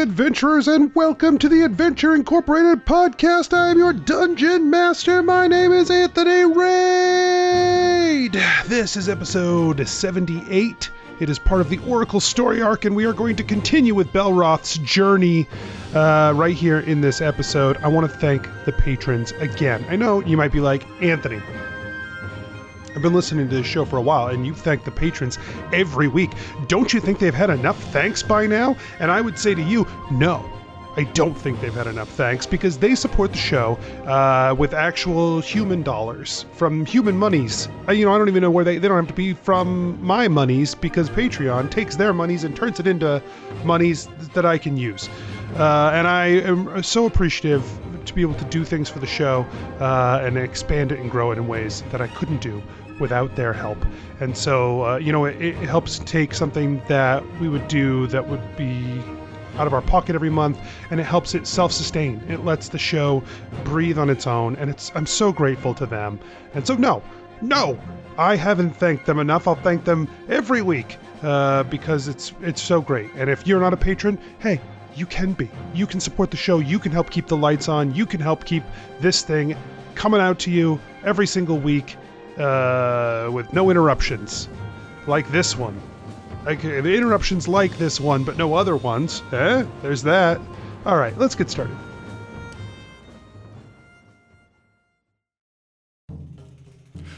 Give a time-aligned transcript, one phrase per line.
[0.00, 3.52] adventurers, and welcome to the Adventure Incorporated podcast.
[3.52, 5.22] I am your dungeon master.
[5.22, 8.32] My name is Anthony Raid.
[8.66, 10.90] This is episode 78.
[11.20, 14.10] It is part of the Oracle story arc, and we are going to continue with
[14.10, 15.46] Belroth's journey
[15.94, 17.76] uh, right here in this episode.
[17.82, 19.84] I want to thank the patrons again.
[19.90, 21.42] I know you might be like, Anthony,
[22.94, 25.38] I've been listening to this show for a while, and you thank the patrons
[25.72, 26.30] every week.
[26.66, 28.76] Don't you think they've had enough thanks by now?
[28.98, 30.48] And I would say to you, no.
[30.96, 35.40] I don't think they've had enough thanks because they support the show uh, with actual
[35.40, 37.68] human dollars from human monies.
[37.88, 40.02] Uh, you know, I don't even know where they they don't have to be from
[40.02, 43.22] my monies because Patreon takes their monies and turns it into
[43.64, 45.08] monies that I can use.
[45.54, 47.62] Uh, and I am so appreciative
[48.04, 49.46] to be able to do things for the show
[49.78, 52.60] uh, and expand it and grow it in ways that I couldn't do
[53.00, 53.78] without their help.
[54.20, 58.28] And so, uh, you know, it, it helps take something that we would do that
[58.28, 59.02] would be
[59.56, 60.58] out of our pocket every month
[60.90, 62.22] and it helps it self-sustain.
[62.28, 63.22] It lets the show
[63.64, 66.20] breathe on its own and it's i'm so grateful to them.
[66.54, 67.02] And so no
[67.40, 67.78] no
[68.18, 69.48] i haven't thanked them enough.
[69.48, 73.10] I'll thank them every week uh, because it's it's so great.
[73.16, 74.60] And if you're not a patron hey
[74.96, 75.48] you can be.
[75.72, 76.58] You can support the show.
[76.58, 77.94] You can help keep the lights on.
[77.94, 78.64] You can help keep
[78.98, 79.56] this thing
[79.94, 81.96] coming out to you every single week
[82.38, 84.48] uh, with no interruptions
[85.06, 85.80] like this one
[86.44, 89.22] like the interruptions like this one, but no other ones.
[89.32, 89.64] Eh?
[89.82, 90.40] There's that.
[90.86, 91.76] All right, let's get started.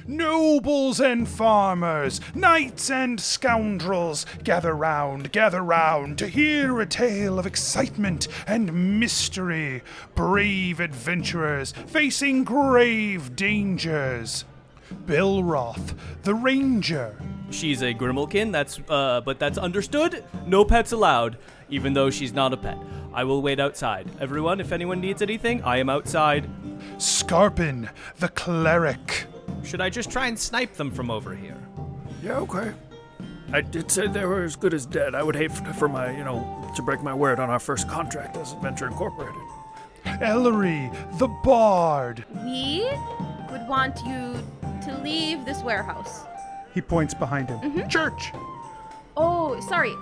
[0.05, 7.47] Nobles and farmers, knights and scoundrels, gather round, gather round to hear a tale of
[7.47, 9.83] excitement and mystery.
[10.17, 14.45] Brave adventurers facing grave dangers.
[14.93, 17.17] Belroth, the Ranger,
[17.53, 20.25] She's a Grimalkin, that's uh but that's understood.
[20.47, 22.79] No pets allowed, even though she's not a pet.
[23.13, 24.11] I will wait outside.
[24.21, 26.49] Everyone, if anyone needs anything, I am outside.
[26.97, 29.27] Scarpin, the Cleric.
[29.65, 31.59] Should I just try and snipe them from over here?
[32.23, 32.73] Yeah, okay.
[33.53, 35.15] I did say they were as good as dead.
[35.15, 37.87] I would hate for, for my, you know, to break my word on our first
[37.87, 39.43] contract as Adventure Incorporated.
[40.23, 42.25] Ellery, the Bard.
[42.45, 42.91] We
[43.51, 44.35] would want you
[44.85, 46.25] to leave this warehouse.
[46.75, 47.59] He points behind him.
[47.61, 47.89] Mm-hmm.
[47.89, 48.33] Church.
[49.17, 49.95] Oh, sorry.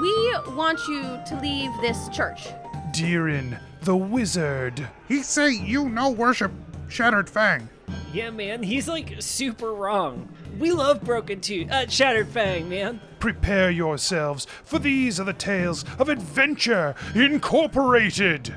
[0.00, 2.48] We want you to leave this church.
[2.92, 4.88] Deerin, the Wizard.
[5.06, 6.52] He say you no worship
[6.88, 7.68] Shattered Fang.
[8.12, 10.28] Yeah, man, he's like super wrong.
[10.58, 13.00] We love Broken Tooth, uh, Shattered Fang, man.
[13.20, 18.54] Prepare yourselves, for these are the tales of Adventure Incorporated.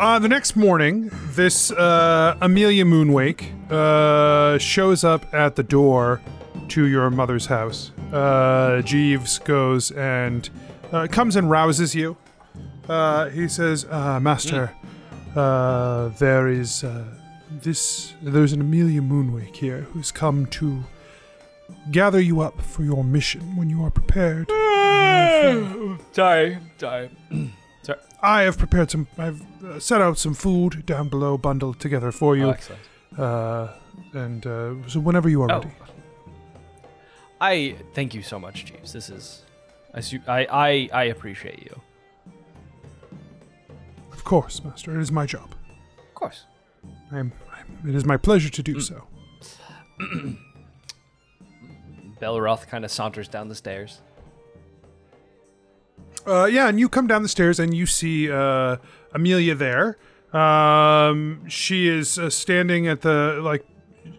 [0.00, 6.22] Uh, the next morning, this uh, Amelia Moonwake uh, shows up at the door
[6.68, 7.92] to your mother's house.
[8.10, 10.48] Uh, Jeeves goes and
[10.90, 12.16] uh, comes and rouses you.
[12.88, 14.72] Uh, he says, uh, "Master,
[15.36, 17.04] uh, there is uh,
[17.60, 18.14] this.
[18.22, 20.82] There's an Amelia Moonwake here who's come to
[21.90, 24.48] gather you up for your mission when you are prepared."
[26.12, 27.10] Sorry, sorry.
[28.22, 29.06] I have prepared some.
[29.18, 32.46] I've uh, set out some food down below, bundled together for you.
[32.46, 32.82] Oh, excellent.
[33.18, 33.68] Uh,
[34.12, 35.58] and uh, so whenever you are Oh.
[35.58, 35.70] ready.
[37.40, 38.92] I thank you so much, Jeeves.
[38.92, 39.42] This is
[39.94, 41.80] I su- I I, I appreciate you.
[44.12, 44.94] Of course, master.
[44.98, 45.54] It is my job.
[45.98, 46.44] Of course.
[47.10, 48.82] I'm, I'm, it is my pleasure to do Mm.
[48.82, 49.06] so.
[52.20, 54.00] Belroth kind of saunters down the stairs.
[56.26, 58.76] Uh, yeah, and you come down the stairs and you see uh,
[59.12, 59.96] Amelia there.
[60.32, 63.66] Um, she is uh, standing at the like.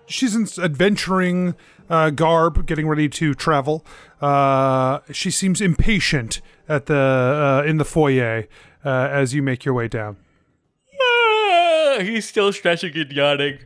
[0.07, 1.55] She's in adventuring
[1.89, 3.85] uh, garb, getting ready to travel.
[4.19, 8.47] Uh, she seems impatient at the uh, in the foyer
[8.83, 10.17] as you make your way down.
[11.01, 13.59] Ah, he's still stretching and yawning.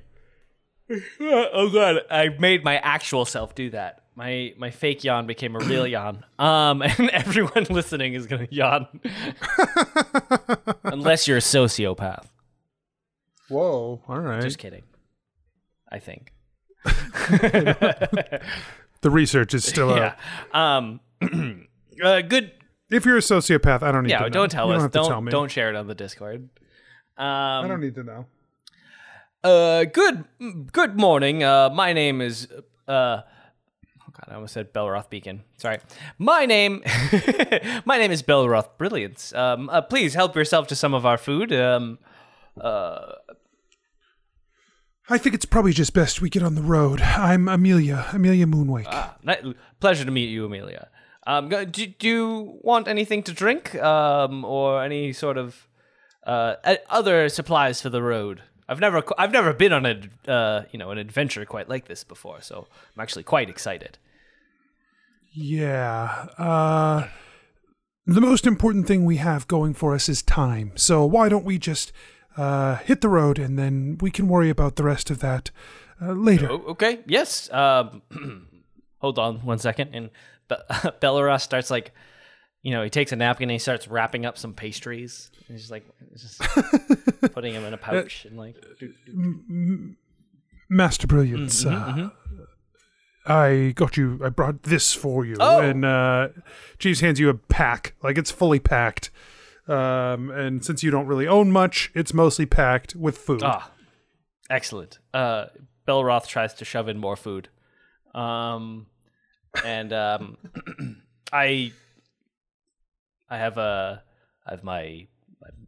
[1.20, 4.05] oh god, I made my actual self do that.
[4.16, 6.24] My my fake yawn became a real yawn.
[6.40, 8.88] Um, and everyone listening is gonna yawn,
[10.86, 12.26] unless you're a sociopath.
[13.50, 14.02] Whoa!
[14.08, 14.42] All right.
[14.42, 14.84] Just kidding.
[15.92, 16.32] I think.
[16.86, 18.42] the
[19.04, 20.16] research is still yeah.
[20.54, 20.82] out.
[20.82, 21.00] Um.
[22.04, 22.52] uh, good.
[22.90, 24.20] If you're a sociopath, I don't need to Yeah.
[24.22, 24.30] know.
[24.30, 24.78] Don't tell You us.
[24.78, 25.32] Don't, have to tell me.
[25.32, 26.50] don't share it on the Discord.
[27.18, 27.26] Um,
[27.66, 28.26] I don't need to know.
[29.44, 30.26] Uh, good,
[30.72, 31.44] good morning.
[31.44, 32.48] Uh, my name is
[32.88, 33.22] uh.
[34.16, 35.44] God, I almost said Belroth Beacon.
[35.58, 35.80] Sorry.
[36.18, 36.82] My name,
[37.86, 39.34] my name is Belroth Brilliance.
[39.34, 41.52] Um, uh, please help yourself to some of our food.
[41.52, 42.00] Um,
[42.60, 43.14] uh,
[45.10, 47.02] I think it's probably just best we get on the road.
[47.02, 48.88] I'm Amelia, Amelia Moonwake.
[48.88, 50.88] ah, ni- pleasure to meet you, Amelia.
[51.28, 55.68] Um, do, do you want anything to drink, um, or any sort of
[56.26, 56.56] uh,
[56.90, 58.44] other supplies for the road?
[58.68, 62.04] I've never, I've never been on a, uh, you know, an adventure quite like this
[62.04, 64.00] before, so I'm actually quite excited.
[65.36, 66.28] Yeah.
[66.38, 67.08] Uh,
[68.06, 70.72] the most important thing we have going for us is time.
[70.76, 71.92] So why don't we just
[72.38, 75.52] uh, hit the road and then we can worry about the rest of that
[76.02, 76.50] uh, later.
[76.52, 77.00] Oh, okay.
[77.08, 77.52] Yes.
[77.52, 78.02] Um,
[79.00, 79.92] hold on one second.
[79.94, 80.10] And
[80.48, 80.56] Be-
[81.02, 81.92] Belroth starts like,
[82.62, 85.30] you know, he takes a napkin and he starts wrapping up some pastries.
[85.48, 85.86] And he's like,
[86.18, 86.40] just
[87.34, 88.56] putting them in a pouch and like,
[90.70, 92.10] Master Brilliance, uh,
[93.28, 94.20] I got you.
[94.24, 95.60] I brought this for you, Oh.
[95.60, 96.30] and uh,
[96.80, 99.10] Jeeves hands you a pack, like it's fully packed.
[99.68, 103.42] Um, and since you don't really own much, it's mostly packed with food.
[103.44, 103.72] ah,
[104.50, 105.00] excellent.
[105.14, 105.46] Uh,
[105.88, 107.50] Belroth tries to shove in more food.
[108.14, 108.86] Um,
[109.64, 110.38] and um,
[111.34, 111.72] I,
[113.30, 114.04] I have a,
[114.46, 115.08] I have my,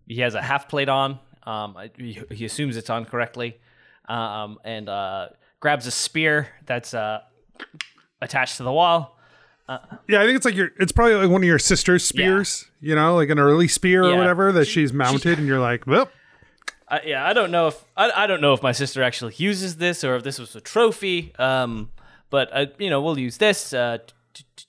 [0.05, 1.19] he has a half plate on.
[1.43, 3.57] Um, I, he, he assumes it's on correctly.
[4.07, 7.21] Um, and uh, grabs a spear that's uh
[8.21, 9.17] attached to the wall.
[10.07, 10.69] Yeah, I think it's like your.
[10.79, 12.65] It's probably like one of your sister's spears.
[12.79, 16.09] You know, like an early spear or whatever that she's mounted, and you're like, well,
[16.87, 19.77] I, yeah, I don't know if I, I don't know if my sister actually uses
[19.77, 21.33] this or if this was a trophy.
[21.37, 21.91] Um,
[22.29, 23.73] but I, you know, we'll use this.
[23.73, 23.97] Uh,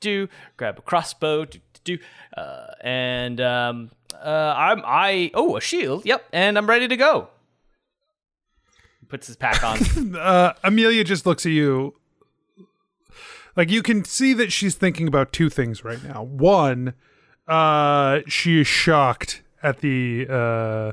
[0.01, 1.47] do grab a crossbow.
[1.85, 1.99] Do,
[2.37, 6.05] uh, and um, uh, I'm I oh a shield.
[6.07, 7.29] Yep, and I'm ready to go.
[9.09, 10.17] Puts his pack on.
[10.17, 11.95] uh, Amelia just looks at you.
[13.59, 16.23] Like you can see that she's thinking about two things right now.
[16.23, 16.95] One,
[17.49, 20.93] uh, she is shocked at the uh,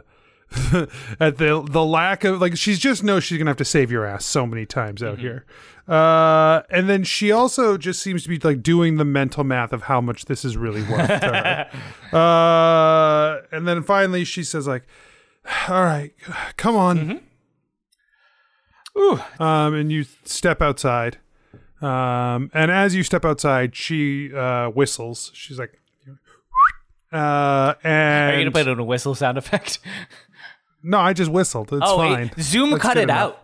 [1.19, 4.03] at the the lack of like she's just knows she's gonna have to save your
[4.03, 5.45] ass so many times out here.
[5.88, 9.83] Uh, and then she also just seems to be like doing the mental math of
[9.83, 11.69] how much this is really worth to her.
[12.18, 14.88] Uh, and then finally she says like,
[15.68, 16.13] "All right,
[16.57, 17.21] come on."
[18.97, 21.19] Ooh, um, and you step outside.
[21.81, 25.31] Um, and as you step outside, she uh, whistles.
[25.33, 25.80] She's like,
[27.13, 29.80] uh, and are you gonna put in a whistle sound effect?
[30.83, 31.72] no, I just whistled.
[31.74, 32.31] It's oh fine.
[32.36, 33.18] wait, Zoom That's cut it enough.
[33.18, 33.42] out.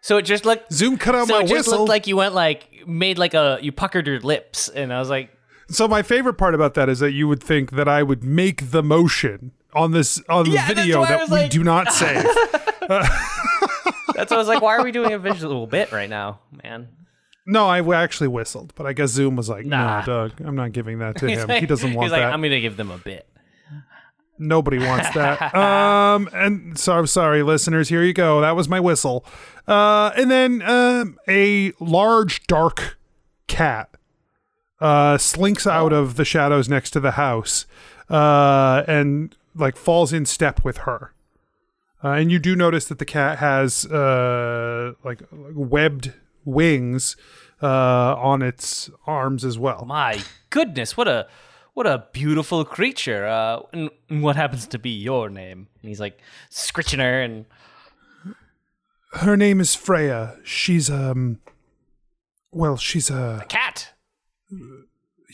[0.00, 0.72] So it just looked.
[0.72, 1.78] Zoom cut out So my it just whistle.
[1.80, 5.08] looked like you went like made like a you puckered your lips, and I was
[5.10, 5.30] like,
[5.68, 8.70] so my favorite part about that is that you would think that I would make
[8.70, 12.24] the motion on this on the Yeah, that's video that we like- do not save.
[14.14, 16.88] That's why I was like, why are we doing a visual bit right now, man?
[17.46, 20.00] No, I actually whistled, but I guess Zoom was like, Nah.
[20.00, 21.48] "No, Doug, I'm not giving that to him.
[21.48, 23.28] like- he doesn't want He's like, that." I'm gonna give them a bit.
[24.38, 25.54] Nobody wants that.
[25.54, 27.88] um, and so I'm sorry, listeners.
[27.88, 28.40] Here you go.
[28.40, 29.24] That was my whistle.
[29.68, 32.98] Uh, and then um, a large dark
[33.46, 33.90] cat
[34.80, 37.64] uh, slinks out of the shadows next to the house
[38.10, 41.14] uh, and like falls in step with her.
[42.02, 46.12] Uh, and you do notice that the cat has uh, like webbed
[46.44, 47.16] wings
[47.62, 49.84] uh, on its arms as well.
[49.86, 50.20] My
[50.50, 51.26] goodness, what a
[51.74, 53.26] what a beautiful creature.
[53.26, 53.90] Uh, and,
[54.22, 55.68] what happens to be your name?
[55.82, 56.18] And he's like
[56.50, 57.46] scritching her, and
[59.14, 60.36] Her name is Freya.
[60.44, 61.40] She's um,
[62.52, 63.92] well, she's a cat.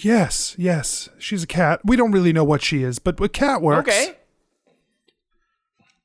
[0.03, 1.11] Yes, yes.
[1.19, 1.81] She's a cat.
[1.85, 3.89] We don't really know what she is, but a cat works.
[3.89, 4.17] Okay.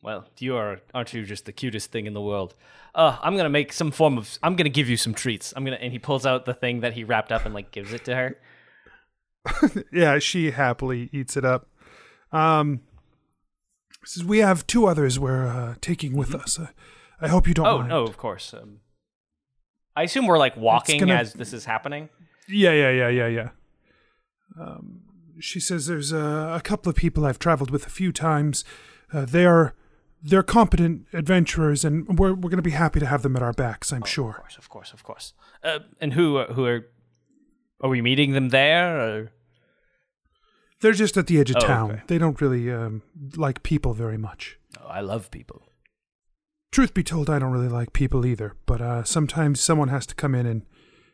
[0.05, 2.53] Well, you are aren't you just the cutest thing in the world?
[2.93, 4.37] Uh, I'm gonna make some form of.
[4.43, 5.51] I'm gonna give you some treats.
[5.57, 7.91] I'm gonna, and he pulls out the thing that he wrapped up and like gives
[7.91, 8.37] it to her.
[9.91, 11.67] Yeah, she happily eats it up.
[12.31, 12.81] Um,
[14.03, 16.59] says we have two others we're uh, taking with us.
[16.59, 16.67] Uh,
[17.19, 17.89] I hope you don't Oh mind.
[17.89, 18.53] no, of course.
[18.53, 18.81] Um,
[19.95, 22.09] I assume we're like walking gonna- as this is happening.
[22.47, 23.49] Yeah, yeah, yeah, yeah, yeah.
[24.59, 25.01] Um,
[25.39, 28.63] she says there's uh, a couple of people I've traveled with a few times.
[29.11, 29.73] Uh, they are
[30.27, 33.53] they're competent adventurers, and we're we're going to be happy to have them at our
[33.53, 33.91] backs.
[33.93, 34.29] I'm Of sure.
[34.31, 35.33] Of course, of course, of course.
[35.63, 36.81] Uh, and who are- who are
[37.81, 38.99] are we meeting them there?
[38.99, 39.31] Or?
[40.81, 41.91] They're just at the edge of Oh, town.
[41.91, 42.01] okay.
[42.07, 43.01] They don't really um,
[43.35, 44.57] like people very much.
[44.81, 45.61] Oh, I love people.
[46.71, 48.55] Truth be told, I don't really like people either.
[48.65, 50.63] But uh, sometimes someone has to come in and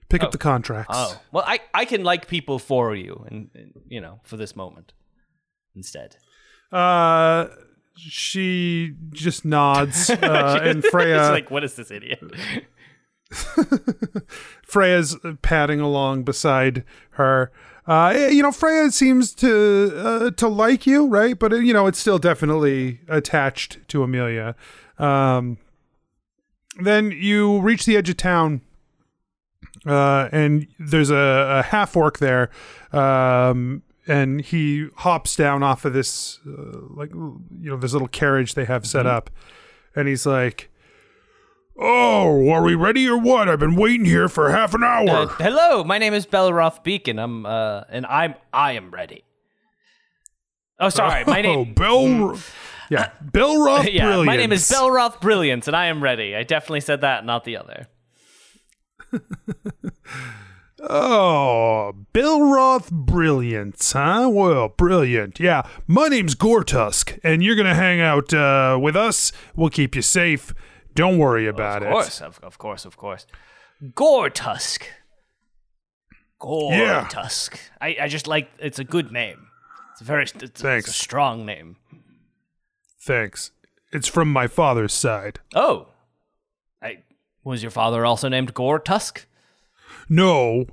[0.10, 0.26] pick Oh.
[0.28, 0.96] up the contracts.
[0.98, 4.56] Oh, well, I I can like people for you, and, and you know, for this
[4.56, 4.94] moment,
[5.76, 6.16] instead.
[6.72, 7.48] Uh,
[7.96, 12.20] she just nods, uh, and Freya it's like, what is this idiot?
[14.64, 17.52] Freya's padding along beside her.
[17.88, 21.38] Uh, eh, you know, Freya seems to uh, to like you, right?
[21.38, 24.56] But uh, you know, it's still definitely attached to Amelia.
[24.98, 25.58] Um,
[26.80, 28.62] then you reach the edge of town,
[29.86, 32.50] uh, and there's a, a half orc there,
[32.94, 38.56] um, and he hops down off of this, uh, like you know, this little carriage
[38.56, 39.30] they have set up,
[39.96, 40.70] and he's like,
[41.78, 43.50] Oh, are we ready or what?
[43.50, 45.10] I've been waiting here for half an hour.
[45.10, 47.18] Uh, hello, my name is Belroth Beacon.
[47.18, 49.24] I'm uh, and I'm I am ready.
[50.80, 51.74] Oh, sorry, my oh, name.
[51.74, 52.38] Bell.
[52.90, 56.36] "Yeah, Bill Roth, Yeah, my name is Brilliance." Belroth Brilliance, and I am ready.
[56.36, 57.88] I definitely said that, not the other.
[60.84, 64.30] Oh, Bill Roth Brilliance, huh?
[64.32, 65.40] Well, brilliant.
[65.40, 69.32] Yeah, my name's Gortusk, and you're gonna hang out uh, with us.
[69.56, 70.54] We'll keep you safe.
[70.96, 71.86] Don't worry about it.
[71.86, 71.94] Of it.
[71.94, 73.28] course, of, of course, of course.
[73.84, 74.84] Gortusk.
[76.44, 77.08] Yeah.
[77.10, 77.60] Gortusk.
[77.80, 79.48] I, I just like it's a good name.
[79.92, 80.96] It's a very it's, it's a Thanks.
[80.96, 81.78] strong name.
[83.00, 83.52] Thanks.
[83.94, 85.40] It's from my father's side.
[85.54, 85.88] Oh,
[86.82, 87.00] I
[87.44, 89.26] was your father also named Gortusk?
[90.14, 90.66] No,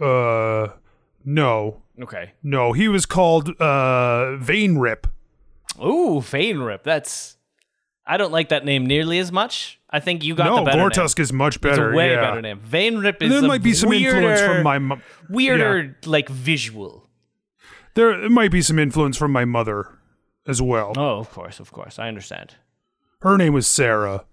[0.00, 0.68] uh,
[1.22, 2.32] no, Okay.
[2.42, 2.72] no.
[2.72, 5.06] He was called uh, Vein Rip.
[5.78, 6.82] Ooh, Fainrip.
[6.82, 7.36] That's
[8.06, 9.78] I don't like that name nearly as much.
[9.90, 11.22] I think you got no, the better Gortusk name.
[11.24, 11.92] is much It's better.
[11.92, 12.20] a way yeah.
[12.22, 12.58] better name.
[12.60, 17.06] Vainrip is There might be some influence from my mo- weirder like visual.
[17.94, 19.98] There might be some influence from my mother
[20.46, 20.94] as well.
[20.96, 21.98] Oh, of course, of course.
[21.98, 22.54] I understand.
[23.20, 24.24] Her name was Sarah.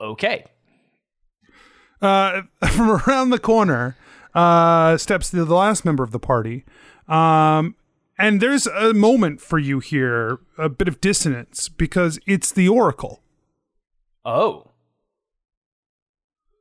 [0.00, 0.44] Okay.
[2.02, 3.96] Uh, from around the corner
[4.34, 6.64] uh, steps the, the last member of the party.
[7.08, 7.74] Um,
[8.18, 13.22] and there's a moment for you here, a bit of dissonance, because it's the Oracle.
[14.24, 14.70] Oh.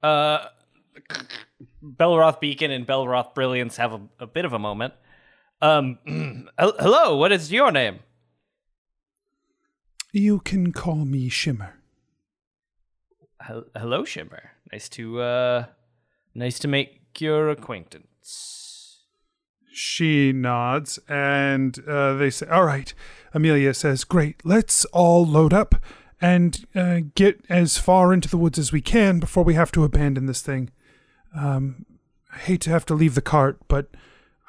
[0.04, 0.48] Uh,
[1.84, 4.94] Belroth Beacon and Belroth Brilliance have a, a bit of a moment.
[5.62, 6.00] Um,
[6.60, 8.00] hello, what is your name?
[10.12, 11.75] You can call me Shimmer.
[13.42, 14.52] Hel- hello, Shimmer.
[14.72, 15.66] Nice to uh,
[16.34, 19.02] nice to make your acquaintance.
[19.72, 22.94] She nods, and uh, they say, All right.
[23.34, 25.76] Amelia says, Great, let's all load up
[26.22, 29.84] and uh, get as far into the woods as we can before we have to
[29.84, 30.72] abandon this thing.
[31.36, 31.86] Um,
[32.34, 33.90] I hate to have to leave the cart, but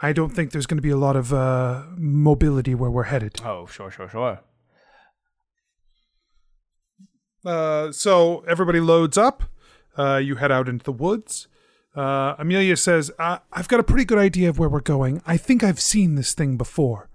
[0.00, 3.40] I don't think there's going to be a lot of uh, mobility where we're headed.
[3.44, 4.40] Oh, sure, sure, sure.
[7.46, 9.44] Uh, so everybody loads up.
[9.96, 11.48] Uh, you head out into the woods.
[11.94, 15.22] Uh, Amelia says, I- I've got a pretty good idea of where we're going.
[15.26, 17.08] I think I've seen this thing before.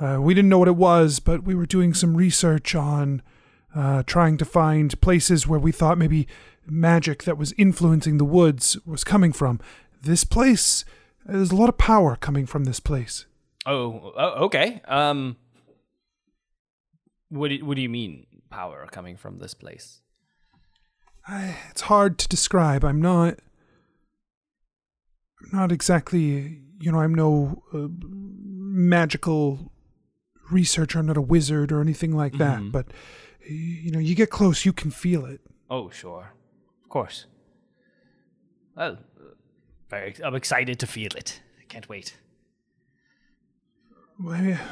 [0.00, 3.22] Uh, we didn't know what it was, but we were doing some research on
[3.74, 6.26] uh, trying to find places where we thought maybe
[6.66, 9.60] magic that was influencing the woods was coming from.
[10.02, 10.84] This place,
[11.24, 13.26] there's a lot of power coming from this place.
[13.66, 14.80] Oh, oh okay.
[14.88, 15.36] Um,
[17.28, 20.00] what do, what do you mean power coming from this place?
[21.26, 22.84] I, it's hard to describe.
[22.84, 23.40] I'm not.
[25.40, 26.60] I'm not exactly.
[26.80, 27.88] You know, I'm no uh,
[28.90, 29.72] magical
[30.50, 30.98] researcher.
[30.98, 32.70] I'm not a wizard or anything like that.
[32.70, 32.86] But
[33.46, 35.40] you know, you get close, you can feel it.
[35.70, 36.34] Oh, sure,
[36.82, 37.26] of course.
[38.76, 39.34] Well, uh,
[39.88, 40.14] very.
[40.24, 41.40] I'm excited to feel it.
[41.60, 42.16] I can't wait.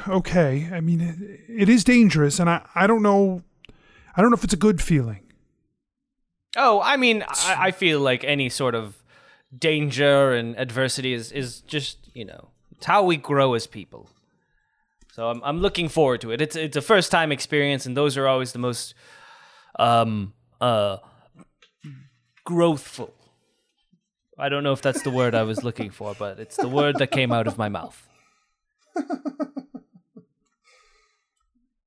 [0.07, 3.41] Okay, I mean, it, it is dangerous, and I, I don't know.
[4.15, 5.21] I don't know if it's a good feeling.
[6.55, 9.03] Oh, I mean, I, I feel like any sort of
[9.57, 14.09] danger and adversity is, is just, you know, it's how we grow as people.
[15.13, 16.41] So I'm, I'm looking forward to it.
[16.41, 18.95] It's it's a first time experience, and those are always the most
[19.77, 20.97] um uh
[22.47, 23.11] growthful.
[24.39, 26.97] I don't know if that's the word I was looking for, but it's the word
[26.97, 28.07] that came out of my mouth.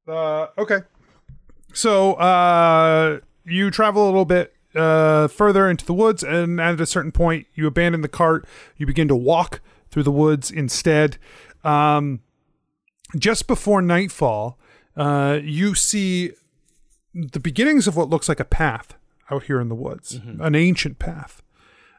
[0.08, 0.82] Uh, okay.
[1.76, 6.86] So uh, you travel a little bit uh, further into the woods, and at a
[6.86, 8.46] certain point, you abandon the cart.
[8.78, 11.18] You begin to walk through the woods instead.
[11.64, 12.20] Um,
[13.18, 14.58] just before nightfall,
[14.96, 16.32] uh, you see
[17.14, 18.94] the beginnings of what looks like a path
[19.30, 21.42] out here in the woods, an ancient path.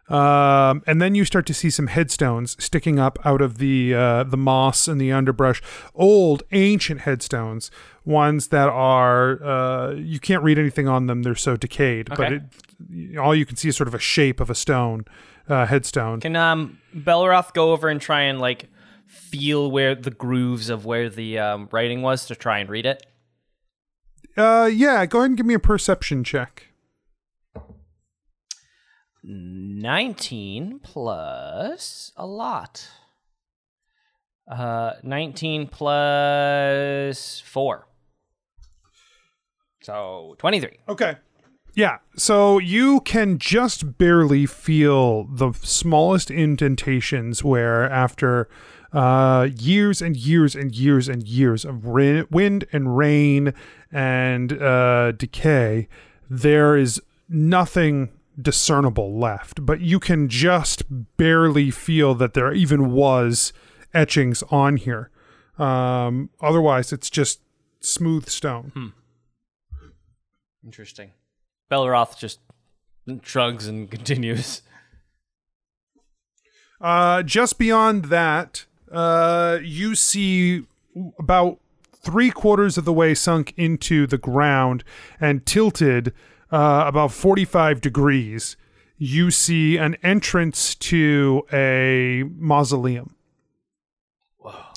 [0.09, 4.23] Um, and then you start to see some headstones sticking up out of the uh,
[4.23, 5.61] the moss and the underbrush.
[5.93, 7.69] Old, ancient headstones,
[8.05, 12.09] ones that are uh, you can't read anything on them; they're so decayed.
[12.15, 15.03] But it, all you can see is sort of a shape of a stone
[15.49, 16.21] uh, headstone.
[16.21, 18.69] Can um Belroth go over and try and like
[19.07, 23.05] feel where the grooves of where the um, writing was to try and read it?
[24.37, 26.66] Uh, yeah, go ahead and give me a perception check.
[29.27, 32.87] 19 plus a lot.
[34.49, 37.87] Uh, 19 plus 4.
[39.81, 40.79] So 23.
[40.87, 41.17] Okay.
[41.75, 48.49] Yeah, so you can just barely feel the smallest indentations where, after
[48.93, 53.53] uh, years and years and years and years of ra- wind and rain
[53.91, 55.87] and uh, decay,
[56.27, 59.65] there is nothing discernible left.
[59.65, 60.83] But you can just
[61.17, 63.53] barely feel that there even was
[63.93, 65.09] etchings on here.
[65.57, 67.41] Um, otherwise, it's just
[67.79, 68.93] smooth stone.
[70.63, 71.11] Interesting.
[71.71, 72.39] Belroth just
[73.23, 74.61] shrugs and continues.
[76.79, 80.65] Uh, just beyond that, uh, you see
[81.19, 81.59] about
[81.91, 84.83] three quarters of the way sunk into the ground
[85.19, 86.13] and tilted
[86.51, 88.57] uh, about 45 degrees.
[88.97, 93.15] You see an entrance to a mausoleum.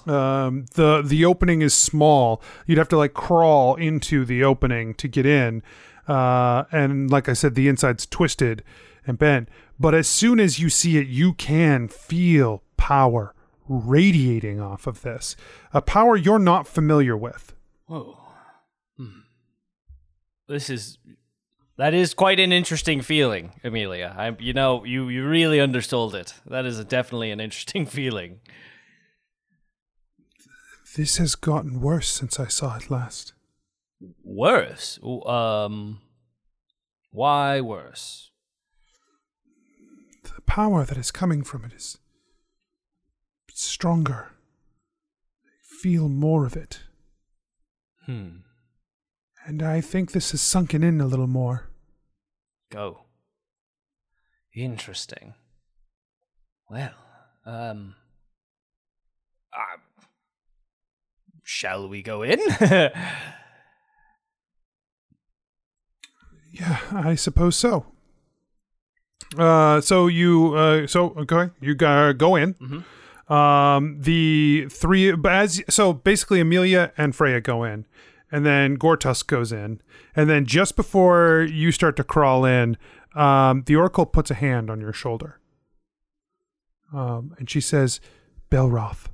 [0.06, 2.42] Um, the the opening is small.
[2.66, 5.62] You'd have to like crawl into the opening to get in.
[6.08, 8.64] Uh, and like I said, the inside's twisted
[9.06, 9.48] and bent.
[9.78, 13.34] But as soon as you see it, you can feel power
[13.68, 15.36] radiating off of this.
[15.72, 17.54] A power you're not familiar with.
[17.86, 18.18] Whoa.
[18.96, 19.20] Hmm.
[20.48, 20.98] This is
[21.80, 24.14] that is quite an interesting feeling, Amelia.
[24.14, 26.34] I, you know, you you really undersold it.
[26.44, 28.40] That is a, definitely an interesting feeling.
[30.94, 33.32] This has gotten worse since I saw it last.
[34.22, 34.98] Worse.
[35.24, 36.02] Um.
[37.12, 38.30] Why worse?
[40.24, 41.96] The power that is coming from it is
[43.54, 44.32] stronger.
[45.46, 46.80] I feel more of it.
[48.04, 48.42] Hmm.
[49.46, 51.69] And I think this has sunken in a little more.
[52.70, 53.00] Go.
[54.54, 55.34] Interesting.
[56.68, 56.94] Well,
[57.44, 57.94] um.
[59.52, 59.78] Uh,
[61.42, 62.38] shall we go in?
[66.52, 67.86] Yeah, I suppose so.
[69.38, 72.56] Uh, so you, uh, so okay, you go go in.
[73.28, 77.86] Um, the three, but as so basically, Amelia and Freya go in,
[78.30, 79.80] and then Gortusk goes in,
[80.14, 82.76] and then just before you start to crawl in,
[83.14, 85.40] um, the Oracle puts a hand on your shoulder,
[86.92, 88.00] um, and she says,
[88.50, 89.08] "Belroth,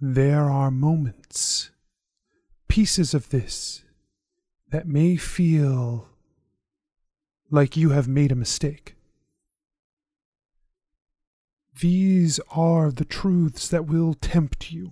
[0.00, 1.70] there are moments,
[2.68, 3.84] pieces of this."
[4.74, 6.08] that may feel
[7.48, 8.96] like you have made a mistake.
[11.78, 14.90] These are the truths that will tempt you.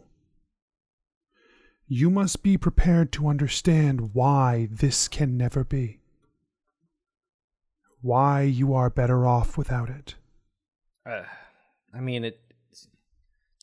[1.94, 6.00] You must be prepared to understand why this can never be.
[8.00, 10.14] Why you are better off without it.
[11.04, 11.24] uh,
[11.92, 12.40] I mean, it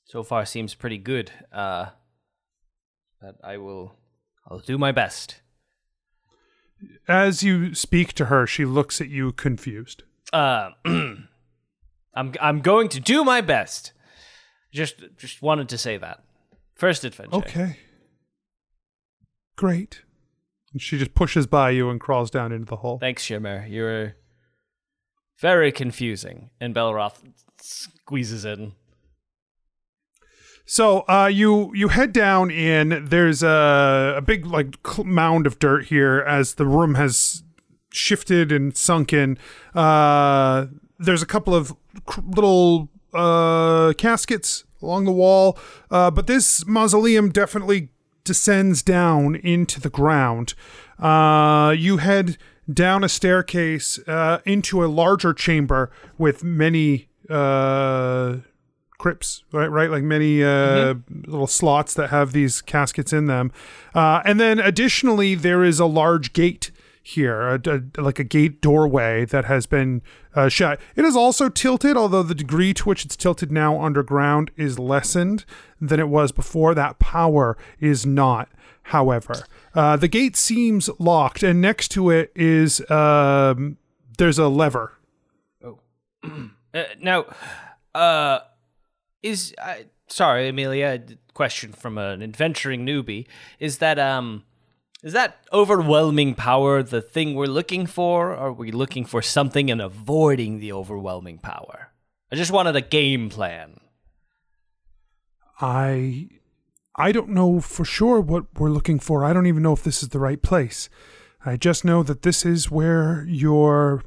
[0.05, 1.31] so far seems pretty good.
[1.51, 1.87] Uh,
[3.19, 3.95] but I will,
[4.47, 5.41] I'll do my best.
[7.07, 10.03] As you speak to her, she looks at you confused.
[10.31, 11.25] Uh, I'm
[12.39, 13.91] I'm going to do my best.
[14.71, 16.23] Just just wanted to say that.
[16.75, 17.35] First adventure.
[17.35, 17.77] Okay.
[19.59, 20.03] Great.
[20.71, 22.97] And she just pushes by you and crawls down into the hole.
[22.97, 23.65] Thanks, Shimmer.
[23.67, 24.15] You were
[25.41, 26.51] very confusing.
[26.61, 27.21] And Belroth
[27.59, 28.71] squeezes in.
[30.65, 33.03] So uh, you you head down in.
[33.09, 37.43] There's a, a big like mound of dirt here as the room has
[37.91, 39.37] shifted and sunken.
[39.75, 40.67] Uh,
[40.97, 45.59] there's a couple of cr- little uh, caskets along the wall,
[45.91, 47.89] uh, but this mausoleum definitely
[48.29, 50.53] descends down into the ground.
[50.99, 52.37] Uh, you head
[52.71, 55.89] down a staircase uh, into a larger chamber
[56.19, 58.35] with many uh,
[58.99, 59.67] crypts, right?
[59.71, 60.93] Right, like many uh,
[61.25, 63.51] little slots that have these caskets in them,
[63.95, 66.69] uh, and then additionally there is a large gate
[67.01, 67.59] here, a,
[67.97, 70.01] a- like a gate doorway that has been
[70.39, 70.79] uh, shut.
[70.95, 75.43] It is also tilted, although the degree to which it's tilted now underground is lessened
[75.81, 76.73] than it was before.
[76.73, 78.49] That power is not.
[78.83, 79.43] However,
[79.75, 83.77] uh, the gate seems locked, and next to it is um,
[84.17, 84.93] there's a lever.
[86.71, 87.25] Uh, now,
[87.95, 88.37] uh,
[89.23, 89.55] is
[90.07, 91.01] sorry, Amelia.
[91.33, 93.25] Question from an adventuring newbie:
[93.59, 94.43] Is that um,
[95.03, 98.31] is that overwhelming power the thing we're looking for?
[98.31, 101.91] Or are we looking for something and avoiding the overwhelming power?
[102.31, 103.79] I just wanted a game plan.
[105.61, 106.29] I
[106.95, 109.23] I don't know for sure what we're looking for.
[109.23, 110.89] I don't even know if this is the right place.
[111.45, 114.03] I just know that this is where your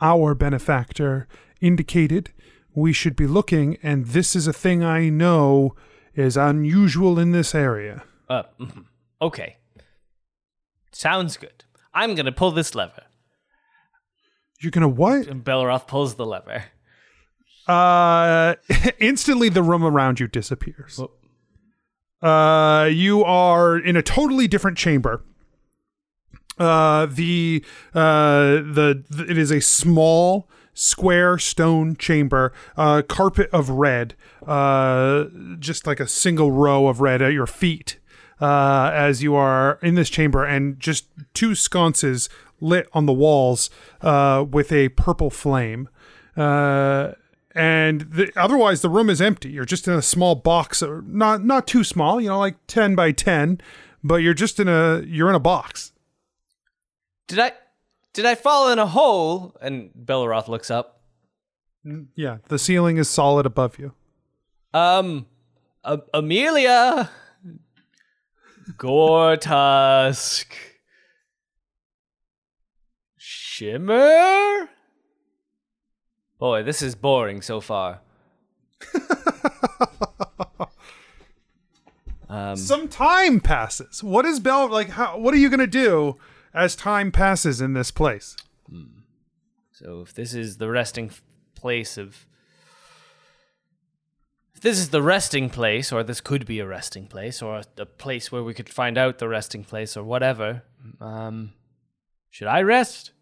[0.00, 1.28] our benefactor
[1.60, 2.32] indicated
[2.74, 5.76] we should be looking and this is a thing I know
[6.14, 8.02] is unusual in this area.
[8.28, 8.42] Uh,
[9.22, 9.58] okay.
[10.92, 11.64] Sounds good.
[11.94, 13.04] I'm gonna pull this lever.
[14.60, 15.26] You're gonna what?
[15.26, 16.64] And Belroth pulls the lever.
[17.66, 18.54] Uh,
[18.98, 21.00] instantly the room around you disappears.
[22.20, 25.22] Uh, you are in a totally different chamber.
[26.58, 33.68] Uh, the uh the, the it is a small square stone chamber, uh, carpet of
[33.70, 34.14] red,
[34.46, 35.24] uh,
[35.58, 37.98] just like a single row of red at your feet.
[38.42, 42.28] Uh, as you are in this chamber, and just two sconces
[42.60, 45.88] lit on the walls uh, with a purple flame.
[46.36, 47.12] Uh,
[47.54, 49.50] and the, otherwise the room is empty.
[49.50, 53.12] You're just in a small box, not not too small, you know, like ten by
[53.12, 53.60] ten,
[54.02, 55.92] but you're just in a you're in a box.
[57.28, 57.52] Did I
[58.12, 59.54] did I fall in a hole?
[59.60, 61.00] And Belroth looks up.
[62.16, 63.92] Yeah, the ceiling is solid above you.
[64.74, 65.26] Um,
[66.12, 67.10] Amelia,
[68.76, 70.46] Gortusk,
[73.16, 74.68] Shimmer.
[76.38, 78.00] Boy, this is boring so far.
[82.28, 84.02] um, Some time passes.
[84.02, 84.90] What is Bell like?
[84.90, 85.18] How?
[85.18, 86.16] What are you gonna do
[86.54, 88.36] as time passes in this place?
[89.72, 91.10] So if this is the resting
[91.54, 92.26] place of
[94.62, 98.32] this is the resting place or this could be a resting place or a place
[98.32, 100.62] where we could find out the resting place or whatever
[101.00, 101.52] um
[102.32, 103.12] should I rest?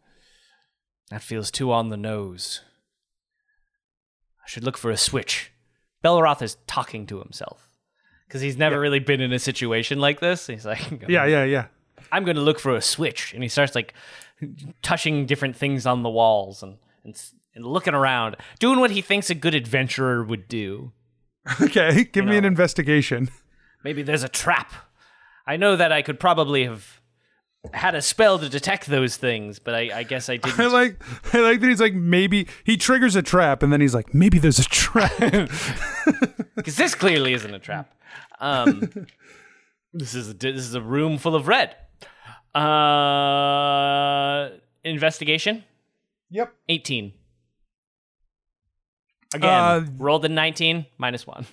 [1.11, 2.61] That feels too on the nose.
[4.38, 5.50] I should look for a switch.
[6.03, 7.68] Belroth is talking to himself
[8.26, 10.46] because he's never really been in a situation like this.
[10.46, 11.66] He's like, Yeah, yeah, yeah.
[12.12, 13.35] I'm going to look for a switch.
[13.35, 13.94] And he starts like
[14.81, 17.20] touching different things on the walls and, and,
[17.57, 20.92] and looking around, doing what he thinks a good adventurer would do.
[21.61, 23.31] Okay, give me an investigation.
[23.83, 24.72] Maybe there's a trap.
[25.46, 27.00] I know that I could probably have
[27.72, 30.61] had a spell to detect those things, but I, I guess I I didn't.
[30.61, 31.03] I like
[31.35, 34.38] I like that he's like maybe he triggers a trap and then he's like maybe
[34.38, 35.12] there's a trap.
[36.57, 37.90] Because this clearly isn't a trap.
[38.38, 38.90] Um,
[39.94, 41.74] this is a, this is a room full of red.
[42.55, 44.50] Uh,
[44.85, 45.64] investigation.
[46.31, 46.53] yep.
[46.68, 47.12] 18.
[49.35, 51.47] Again, Uh, rolled a 19, minus one.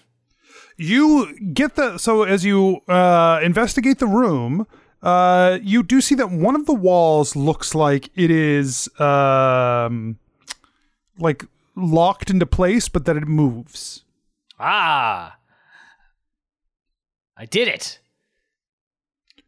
[0.78, 4.68] You get the so as you uh, investigate the room,
[5.02, 10.20] uh, you do see that one of the walls looks like it is um,
[11.18, 14.04] like locked into place, but that it moves.
[14.60, 15.38] Ah!
[17.36, 18.00] I did it!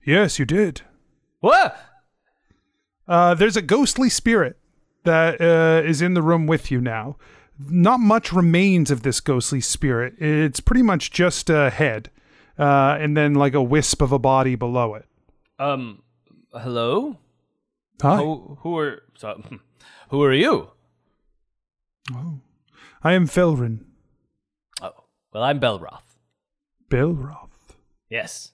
[0.05, 0.81] Yes, you did.
[1.41, 1.77] What?
[3.07, 4.57] Uh, there's a ghostly spirit
[5.03, 7.17] that uh, is in the room with you now.
[7.59, 10.13] Not much remains of this ghostly spirit.
[10.17, 12.09] It's pretty much just a head,
[12.57, 15.05] uh, and then like a wisp of a body below it.
[15.59, 16.01] Um,
[16.53, 17.17] hello?
[18.01, 19.43] Hi, Who, who are, so,
[20.09, 20.71] who are you?
[22.13, 22.39] Oh,
[23.03, 23.81] I am Felrin
[24.81, 24.93] Oh,
[25.33, 26.15] well, I'm Belroth.
[26.89, 27.75] Belroth.
[28.09, 28.53] Yes.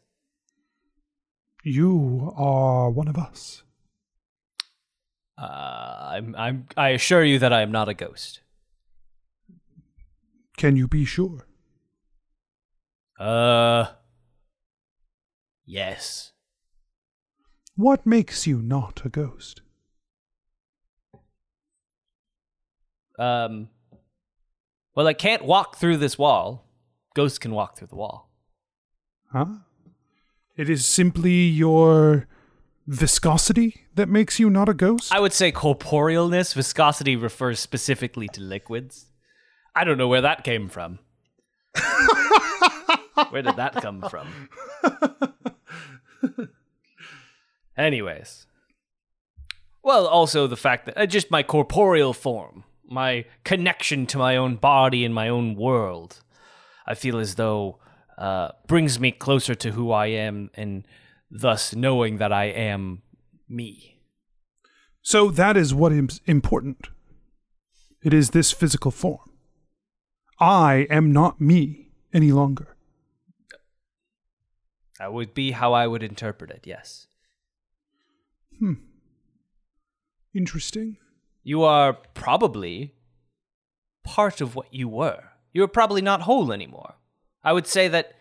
[1.63, 3.61] You are one of us.
[5.37, 8.41] Uh, I'm, I'm, I assure you that I am not a ghost.
[10.57, 11.47] Can you be sure?
[13.19, 13.87] Uh,
[15.65, 16.31] yes.
[17.75, 19.61] What makes you not a ghost?
[23.17, 23.69] Um,
[24.93, 26.65] well, I can't walk through this wall.
[27.15, 28.29] Ghosts can walk through the wall.
[29.31, 29.45] Huh?
[30.55, 32.27] It is simply your
[32.87, 35.13] viscosity that makes you not a ghost?
[35.13, 36.53] I would say corporealness.
[36.53, 39.07] Viscosity refers specifically to liquids.
[39.75, 40.99] I don't know where that came from.
[43.29, 44.27] where did that come from?
[47.77, 48.47] Anyways.
[49.83, 54.55] Well, also the fact that uh, just my corporeal form, my connection to my own
[54.55, 56.21] body and my own world,
[56.87, 57.79] I feel as though
[58.17, 60.87] uh, brings me closer to who I am and
[61.29, 63.01] thus knowing that I am
[63.49, 63.99] me.
[65.01, 66.87] So that is what is important.
[68.03, 69.34] It is this physical form.
[70.39, 72.75] I am not me any longer.
[74.99, 77.07] That would be how I would interpret it, yes.
[78.59, 78.73] Hmm.
[80.33, 80.97] Interesting.
[81.43, 82.93] You are probably
[84.03, 85.23] part of what you were.
[85.53, 86.95] You're probably not whole anymore.
[87.43, 88.13] I would say that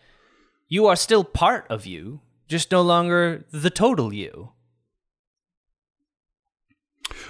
[0.67, 4.51] you are still part of you, just no longer the total you.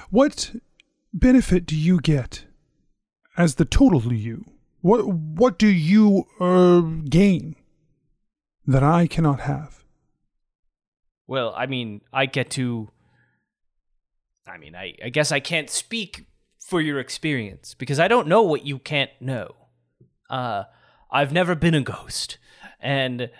[0.09, 0.55] What
[1.13, 2.45] benefit do you get
[3.37, 4.54] as the total you?
[4.85, 7.55] What what do you uh, gain
[8.67, 9.83] that I cannot have?
[11.25, 12.91] Well, I mean, I get to.
[14.47, 16.27] I, mean, I, I guess I can't speak
[16.59, 19.55] for your experience because I don't know what you can't know.
[20.29, 20.65] Uh,
[21.09, 22.37] I've never been a ghost,
[22.79, 23.31] and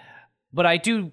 [0.51, 1.11] but I do.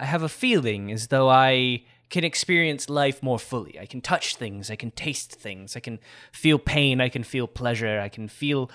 [0.00, 3.78] I have a feeling as though I can experience life more fully.
[3.78, 4.72] I can touch things.
[4.72, 5.76] I can taste things.
[5.76, 6.00] I can
[6.32, 7.00] feel pain.
[7.00, 8.00] I can feel pleasure.
[8.00, 8.72] I can feel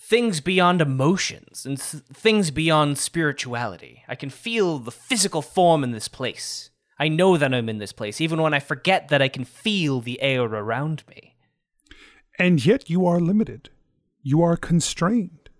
[0.00, 4.02] things beyond emotions and th- things beyond spirituality.
[4.08, 6.70] I can feel the physical form in this place.
[6.98, 10.00] I know that I'm in this place, even when I forget that I can feel
[10.00, 11.36] the air around me.
[12.38, 13.70] And yet you are limited.
[14.22, 15.50] You are constrained.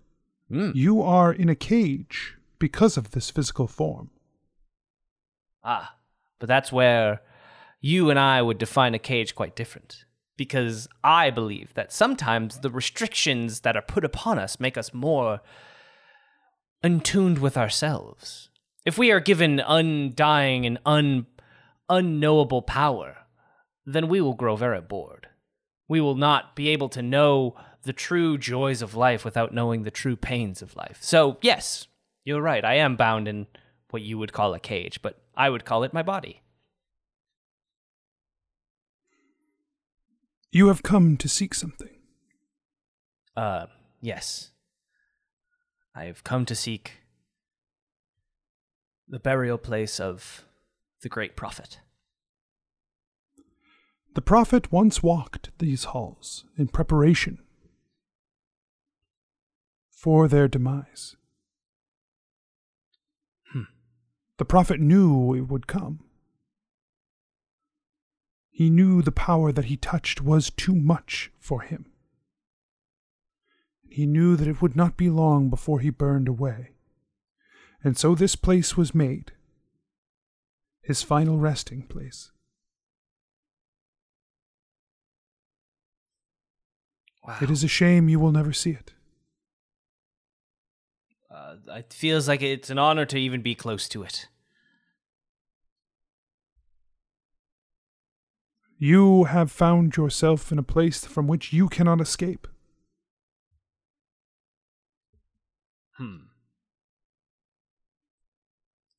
[0.49, 0.71] Hmm.
[0.73, 4.09] You are in a cage because of this physical form.
[5.63, 5.95] Ah,
[6.39, 7.21] but that's where
[7.79, 10.05] you and I would define a cage quite different.
[10.37, 15.41] Because I believe that sometimes the restrictions that are put upon us make us more
[16.83, 18.49] untuned with ourselves.
[18.85, 21.27] If we are given undying and un,
[21.89, 23.17] unknowable power,
[23.85, 25.27] then we will grow very bored.
[25.87, 29.91] We will not be able to know the true joys of life without knowing the
[29.91, 30.99] true pains of life.
[31.01, 31.87] So, yes,
[32.23, 32.63] you're right.
[32.63, 33.47] I am bound in
[33.89, 36.41] what you would call a cage, but I would call it my body.
[40.51, 41.95] You have come to seek something.
[43.37, 43.67] Uh,
[44.01, 44.51] yes.
[45.95, 47.01] I have come to seek
[49.07, 50.45] the burial place of
[51.01, 51.79] the great prophet.
[54.13, 57.39] The prophet once walked these halls in preparation
[59.89, 61.15] for their demise.
[63.53, 63.63] Hmm.
[64.37, 66.03] The prophet knew it would come.
[68.61, 71.87] He knew the power that he touched was too much for him.
[73.89, 76.73] He knew that it would not be long before he burned away.
[77.83, 79.31] And so this place was made,
[80.83, 82.29] his final resting place.
[87.23, 87.37] Wow.
[87.41, 88.93] It is a shame you will never see it.
[91.31, 94.27] Uh, it feels like it's an honor to even be close to it.
[98.83, 102.47] You have found yourself in a place from which you cannot escape.
[105.97, 106.15] Hmm.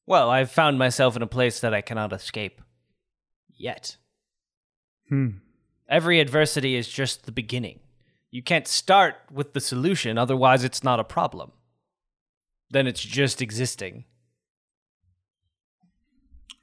[0.06, 2.60] Well, I've found myself in a place that I cannot escape.
[3.48, 3.96] Yet.
[5.08, 5.38] Hmm.
[5.88, 7.80] Every adversity is just the beginning.
[8.30, 11.50] You can't start with the solution, otherwise, it's not a problem.
[12.70, 14.04] Then it's just existing.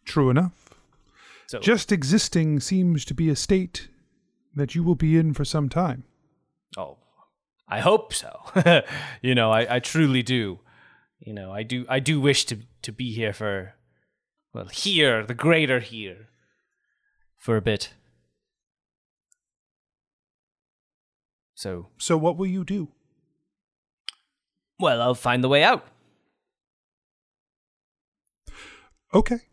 [0.05, 0.58] True enough.
[1.49, 3.87] So, Just existing seems to be a state
[4.53, 6.03] that you will be in for some time.
[6.77, 6.97] oh,
[7.67, 8.39] I hope so.
[9.23, 10.59] you know, I, I truly do.
[11.19, 11.87] You know, I do.
[11.89, 13.73] I do wish to to be here for,
[14.53, 16.27] well, here, the greater here,
[17.35, 17.93] for a bit.
[21.55, 22.89] So, So, what will you do?
[24.79, 25.83] well, I'll find the way out.
[29.15, 29.48] Okay.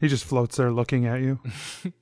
[0.00, 1.40] He just floats there looking at you.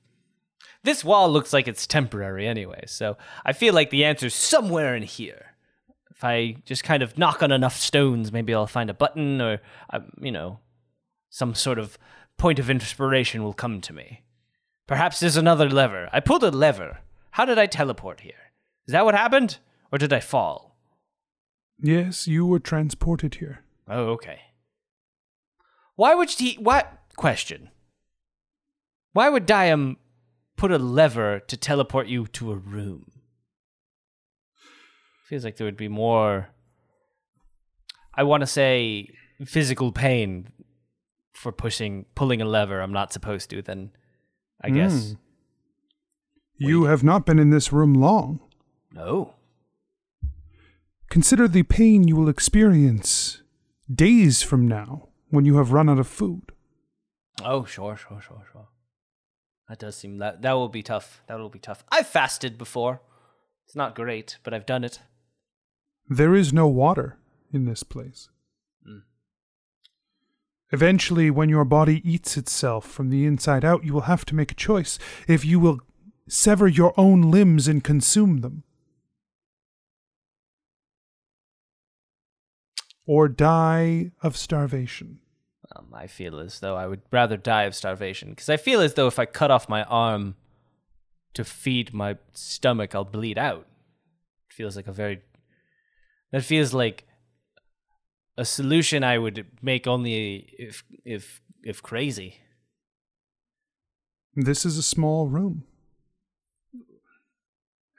[0.83, 5.03] This wall looks like it's temporary anyway, so I feel like the answer's somewhere in
[5.03, 5.55] here.
[6.11, 9.59] If I just kind of knock on enough stones, maybe I'll find a button or,
[9.89, 10.59] um, you know,
[11.29, 11.97] some sort of
[12.37, 14.23] point of inspiration will come to me.
[14.87, 16.09] Perhaps there's another lever.
[16.13, 16.99] I pulled a lever.
[17.31, 18.53] How did I teleport here?
[18.87, 19.57] Is that what happened?
[19.91, 20.77] Or did I fall?
[21.81, 23.63] yes, you were transported here.
[23.89, 24.39] Oh, okay.
[25.95, 26.53] Why would he.
[26.55, 26.97] What?
[27.17, 27.71] Question.
[29.17, 29.95] Why would Diam
[30.57, 33.13] put a lever to teleport you to a room?
[35.27, 36.49] Feels like there would be more.
[38.13, 39.09] I want to say
[39.43, 40.49] physical pain
[41.33, 43.89] for pushing, pulling a lever I'm not supposed to, then
[44.61, 45.13] I guess.
[45.13, 46.63] Hmm.
[46.63, 48.39] You have not been in this room long.
[48.93, 49.33] No.
[51.09, 53.41] Consider the pain you will experience
[53.91, 56.51] days from now when you have run out of food.
[57.43, 58.67] Oh, sure, sure, sure, sure.
[59.69, 61.21] That does seem that that will be tough.
[61.27, 61.83] That will be tough.
[61.91, 63.01] I've fasted before.
[63.65, 65.01] It's not great, but I've done it.
[66.09, 67.17] There is no water
[67.51, 68.29] in this place.
[68.87, 69.01] Mm.
[70.71, 74.51] Eventually, when your body eats itself from the inside out, you will have to make
[74.51, 75.79] a choice if you will
[76.29, 78.63] sever your own limbs and consume them,
[83.05, 85.19] or die of starvation.
[85.77, 88.93] Um, I feel as though I would rather die of starvation because I feel as
[88.93, 90.35] though if I cut off my arm
[91.33, 93.67] to feed my stomach, I'll bleed out.
[94.49, 95.21] It feels like a very.
[96.31, 97.05] That feels like
[98.37, 102.37] a solution I would make only if if if crazy.
[104.35, 105.63] This is a small room.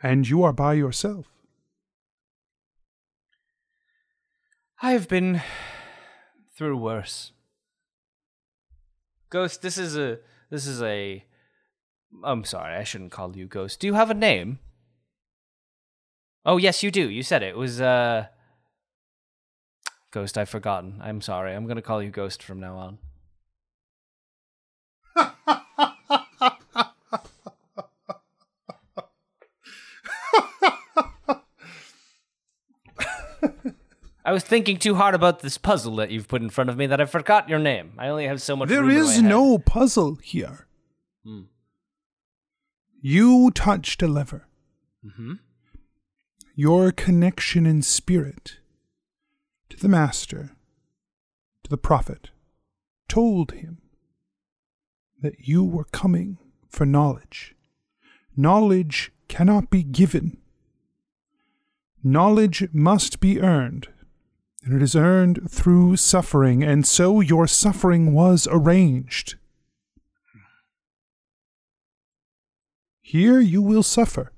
[0.01, 1.27] And you are by yourself.
[4.81, 5.43] I've been
[6.57, 7.33] through worse.
[9.31, 10.19] Ghost, this is a
[10.51, 11.25] this is a
[12.25, 13.81] I'm sorry, I shouldn't call you Ghost.
[13.81, 14.59] Do you have a name?
[16.45, 17.11] Oh, yes, you do.
[17.11, 17.49] You said it.
[17.51, 18.27] It was uh
[20.11, 21.01] Ghost, I've forgotten.
[21.03, 21.55] I'm sorry.
[21.55, 22.99] I'm going to call you Ghost from now
[25.17, 25.61] on.
[34.39, 37.01] was thinking too hard about this puzzle that you've put in front of me that
[37.01, 37.93] I forgot your name.
[37.99, 40.69] I only have so much There room in my is no puzzle here.
[41.25, 41.43] Hmm.
[43.01, 44.47] You touched a lever.
[45.05, 45.35] Mm-hmm.
[46.55, 48.59] Your connection in spirit
[49.71, 50.53] to the Master,
[51.65, 52.31] to the Prophet,
[53.09, 53.79] told him
[55.21, 57.57] that you were coming for knowledge.
[58.37, 60.39] Knowledge cannot be given.
[62.05, 63.89] Knowledge must be earned,
[64.65, 69.37] and it is earned through suffering, and so your suffering was arranged.
[73.01, 74.33] Here you will suffer,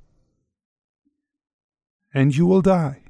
[2.15, 3.03] and you will die.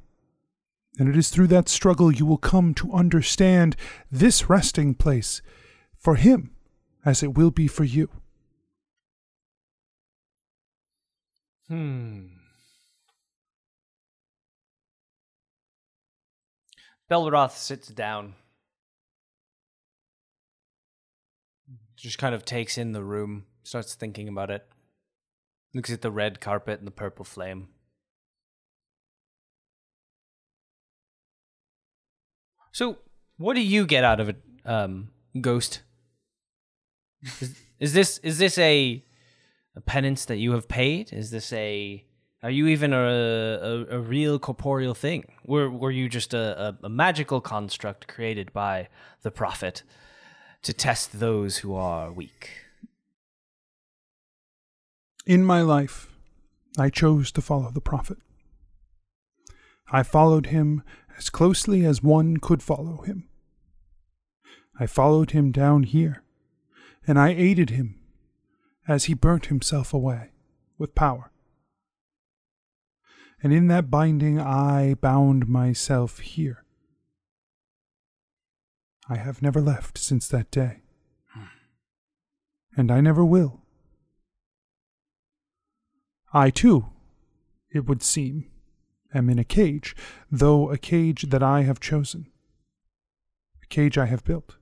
[0.97, 3.75] And it is through that struggle you will come to understand
[4.11, 5.41] this resting place
[5.97, 6.51] for him
[7.05, 8.09] as it will be for you.
[11.67, 12.40] Hmm.
[17.11, 18.35] Belroth sits down.
[21.97, 24.65] Just kind of takes in the room, starts thinking about it.
[25.73, 27.67] Looks at the red carpet and the purple flame.
[32.71, 32.99] So,
[33.37, 35.81] what do you get out of it, um, Ghost?
[37.41, 39.03] Is, is this is this a
[39.75, 41.11] a penance that you have paid?
[41.11, 42.05] Is this a
[42.43, 45.31] are you even a a, a real corporeal thing?
[45.45, 48.87] Were were you just a, a, a magical construct created by
[49.21, 49.83] the prophet
[50.63, 52.49] to test those who are weak?
[55.25, 56.11] In my life,
[56.79, 58.17] I chose to follow the Prophet.
[59.91, 60.83] I followed him
[61.17, 63.27] as closely as one could follow him.
[64.79, 66.23] I followed him down here,
[67.05, 67.99] and I aided him
[68.87, 70.31] as he burnt himself away
[70.77, 71.29] with power.
[73.43, 76.63] And in that binding, I bound myself here.
[79.09, 80.81] I have never left since that day,
[82.77, 83.61] and I never will.
[86.31, 86.85] I too,
[87.69, 88.49] it would seem,
[89.13, 89.95] am in a cage,
[90.31, 92.27] though a cage that I have chosen,
[93.61, 94.55] a cage I have built.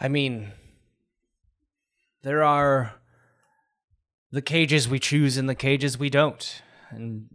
[0.00, 0.52] I mean,
[2.22, 2.94] there are
[4.30, 6.62] the cages we choose and the cages we don't.
[6.90, 7.28] And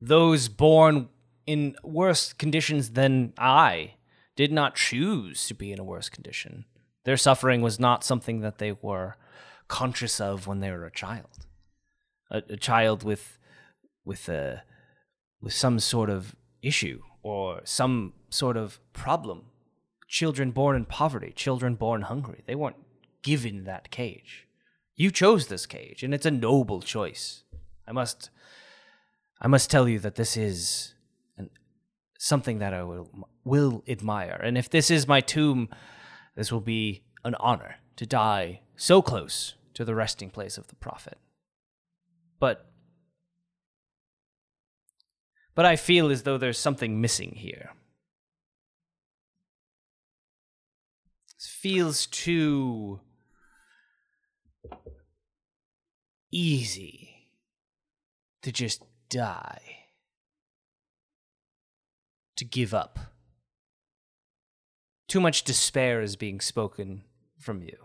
[0.00, 1.08] those born
[1.46, 3.94] in worse conditions than I
[4.36, 6.64] did not choose to be in a worse condition.
[7.04, 9.16] Their suffering was not something that they were
[9.68, 11.46] conscious of when they were a child.
[12.30, 13.38] A, a child with
[14.04, 14.62] with a
[15.40, 19.46] with some sort of issue or some sort of problem
[20.10, 22.42] children born in poverty, children born hungry.
[22.46, 22.84] They weren't
[23.22, 24.46] given that cage.
[25.00, 27.44] You chose this cage, and it's a noble choice.
[27.88, 28.28] I must,
[29.40, 30.92] I must tell you that this is
[31.38, 31.48] an,
[32.18, 33.08] something that I will
[33.42, 34.38] will admire.
[34.44, 35.70] And if this is my tomb,
[36.36, 40.74] this will be an honor to die so close to the resting place of the
[40.74, 41.16] prophet.
[42.38, 42.70] But,
[45.54, 47.70] but I feel as though there's something missing here.
[51.38, 53.00] It feels too
[56.32, 57.28] easy
[58.42, 59.60] to just die,
[62.36, 62.98] to give up.
[65.08, 67.02] Too much despair is being spoken
[67.38, 67.76] from you.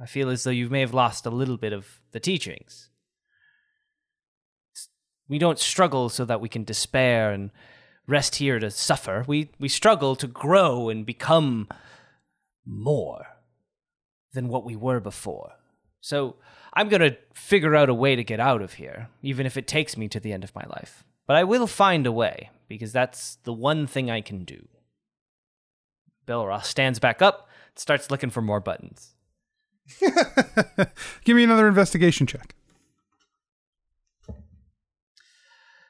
[0.00, 2.88] I feel as though you may have lost a little bit of the teachings.
[5.28, 7.50] We don't struggle so that we can despair and
[8.06, 9.24] rest here to suffer.
[9.26, 11.68] We, we struggle to grow and become
[12.64, 13.26] more
[14.32, 15.52] than what we were before.
[16.00, 16.36] So
[16.74, 19.66] I'm going to figure out a way to get out of here, even if it
[19.66, 21.04] takes me to the end of my life.
[21.26, 24.68] But I will find a way, because that's the one thing I can do.
[26.26, 29.14] Belroth stands back up, starts looking for more buttons.
[31.24, 32.54] Give me another investigation check.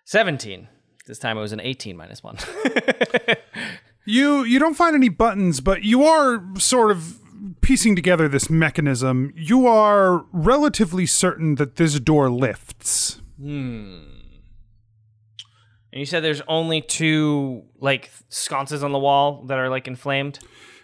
[0.05, 0.69] 17.
[1.07, 2.39] This time it was an 18 minus 1.
[4.11, 7.19] You you don't find any buttons, but you are sort of
[7.61, 9.33] piecing together this mechanism.
[9.37, 13.21] You are relatively certain that this door lifts.
[15.93, 20.39] And you said there's only two like sconces on the wall that are like inflamed.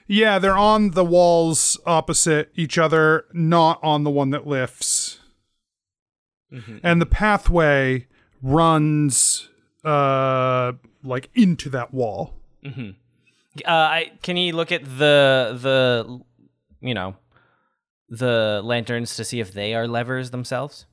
[0.09, 5.21] Yeah, they're on the walls opposite each other, not on the one that lifts.
[6.83, 8.07] And the pathway
[8.43, 9.49] runs
[9.85, 10.73] uh
[11.05, 12.35] like into that wall.
[13.65, 16.21] Uh, I can you look at the the
[16.87, 17.17] you know
[18.09, 20.87] the lanterns to see if they are levers themselves?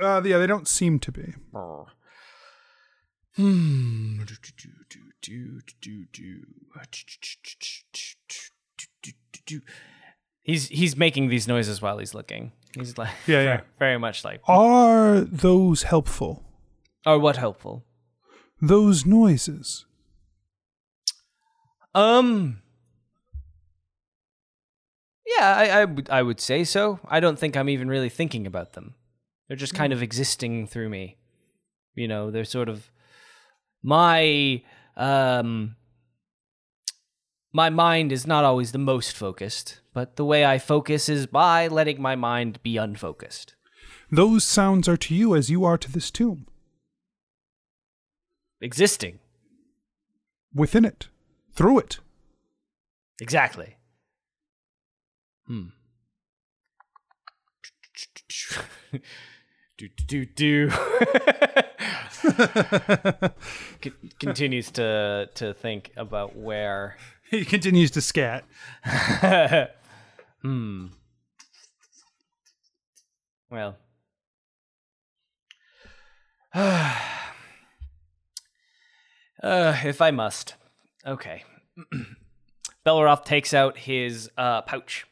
[0.00, 1.34] Uh yeah, they don't seem to be.
[3.36, 4.22] Hmm.
[10.42, 12.52] He's he's making these noises while he's looking.
[12.74, 13.60] He's like Yeah, yeah.
[13.78, 16.42] very much like Are those helpful?
[17.06, 17.84] or what helpful.
[18.60, 19.84] Those noises.
[21.94, 22.60] Um.
[25.38, 27.00] Yeah, I, I would I would say so.
[27.08, 28.94] I don't think I'm even really thinking about them.
[29.48, 31.18] They're just kind of existing through me.
[31.94, 32.90] You know, they're sort of
[33.82, 34.62] my
[34.96, 35.76] um
[37.52, 41.68] my mind is not always the most focused, but the way I focus is by
[41.68, 43.54] letting my mind be unfocused.
[44.10, 46.46] Those sounds are to you as you are to this tomb.
[48.60, 49.20] Existing.
[50.52, 51.08] Within it.
[51.52, 51.98] Through it.
[53.20, 53.76] Exactly.
[55.46, 55.64] Hmm.
[59.78, 60.70] do do do.
[63.82, 66.96] Con- continues to to think about where.
[67.30, 68.44] He continues to scat.
[70.42, 70.86] hmm.
[73.50, 73.76] Well.
[76.54, 77.00] uh,
[79.42, 80.54] if I must.
[81.04, 81.44] Okay.
[82.86, 85.06] Belroth takes out his uh, pouch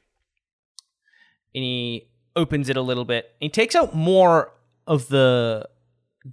[1.55, 3.31] and he opens it a little bit.
[3.41, 4.53] He takes out more
[4.87, 5.69] of the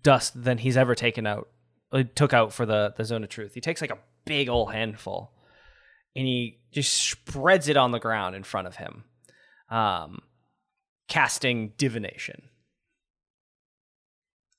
[0.02, 1.50] dust than he's ever taken out.
[1.92, 3.54] uh, Took out for the the zone of truth.
[3.54, 5.32] He takes like a big old handful,
[6.16, 9.04] and he just spreads it on the ground in front of him,
[9.70, 10.20] um,
[11.08, 12.44] casting divination.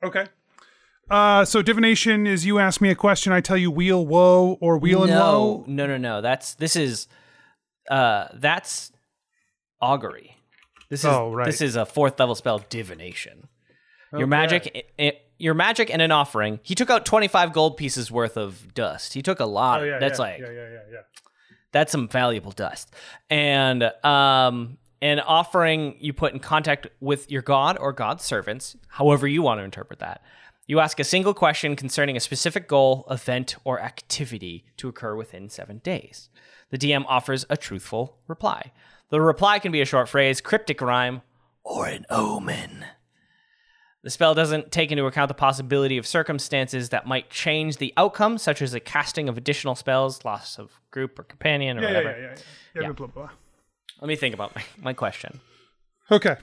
[0.03, 0.27] Okay.
[1.09, 4.79] Uh, so divination is you ask me a question, I tell you weal woe or
[4.79, 5.65] weal and no, woe.
[5.67, 6.21] no, no, no.
[6.21, 7.09] That's this is,
[7.91, 8.93] uh, that's
[9.81, 10.37] augury.
[10.91, 11.47] This is Oh, right.
[11.47, 13.49] this is a fourth level spell, divination.
[14.13, 16.59] Your magic, i- i- your magic, and an offering.
[16.65, 19.15] He took out twenty five gold pieces worth of dust.
[19.15, 19.81] He took a lot.
[19.81, 20.99] Oh, yeah, that's yeah, like yeah, yeah, yeah, yeah.
[21.73, 22.93] that's some valuable dust.
[23.31, 29.29] And um, an offering you put in contact with your god or god's servants, however
[29.29, 30.23] you want to interpret that.
[30.67, 35.49] You ask a single question concerning a specific goal, event, or activity to occur within
[35.49, 36.29] seven days.
[36.71, 38.73] The DM offers a truthful reply.
[39.11, 41.23] The reply can be a short phrase, cryptic rhyme,
[41.65, 42.85] or an omen.
[44.03, 48.39] The spell doesn't take into account the possibility of circumstances that might change the outcome,
[48.39, 51.97] such as the casting of additional spells, loss of group or companion, or Yeah, yeah,
[51.99, 52.11] whatever.
[52.21, 52.35] yeah, yeah,
[52.77, 52.81] yeah.
[52.83, 52.93] Yeah.
[52.93, 53.31] Blah, blah, blah.
[54.01, 55.41] Let me think about my, my question.
[56.11, 56.37] Okay.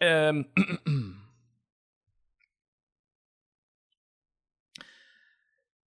[0.00, 0.44] Um,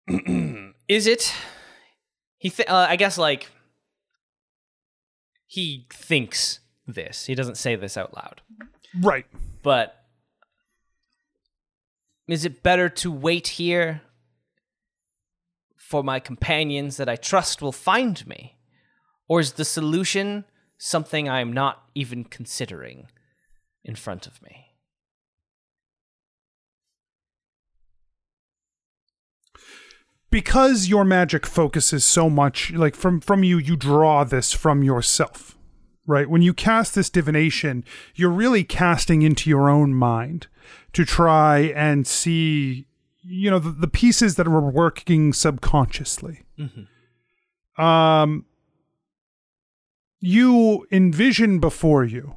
[0.88, 1.34] is it?
[2.38, 3.50] He, th- uh, I guess, like
[5.46, 7.26] he thinks this.
[7.26, 8.42] He doesn't say this out loud,
[9.02, 9.26] Right.
[9.62, 9.96] but
[12.28, 14.02] is it better to wait here
[15.78, 18.58] for my companions that I trust will find me,
[19.28, 20.46] or is the solution
[20.78, 23.08] something I am not even considering
[23.84, 24.63] in front of me?
[30.34, 35.56] Because your magic focuses so much like from from you you draw this from yourself
[36.06, 36.30] right?
[36.30, 40.48] When you cast this divination you're really casting into your own mind
[40.94, 42.88] to try and see
[43.22, 46.44] you know the, the pieces that are working subconsciously.
[47.78, 48.46] Um
[50.20, 52.36] you envision before you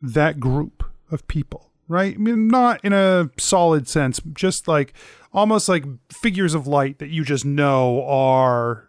[0.00, 2.14] that group of people, right?
[2.14, 4.94] I mean, not in a solid sense, just like
[5.32, 8.88] almost like figures of light that you just know are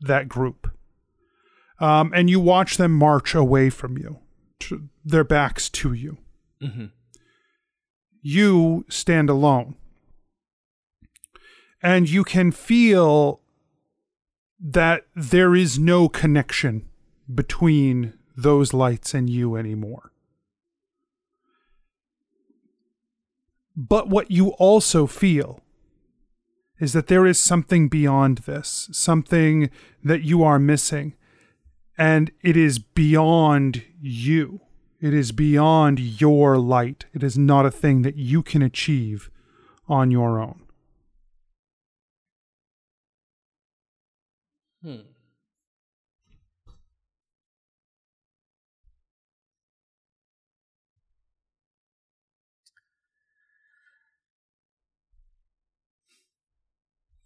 [0.00, 0.70] that group.
[1.80, 4.18] Um, and you watch them march away from you,
[5.04, 6.18] their backs to you.
[8.22, 9.76] You stand alone.
[11.82, 13.40] And you can feel
[14.58, 16.88] that there is no connection
[17.32, 20.10] between those lights and you anymore.
[23.76, 25.60] But what you also feel
[26.78, 29.70] is that there is something beyond this, something
[30.02, 31.14] that you are missing,
[31.96, 34.60] and it is beyond you.
[35.00, 37.06] It is beyond your light.
[37.12, 39.30] It is not a thing that you can achieve
[39.88, 40.60] on your own.
[44.82, 45.14] Hmm.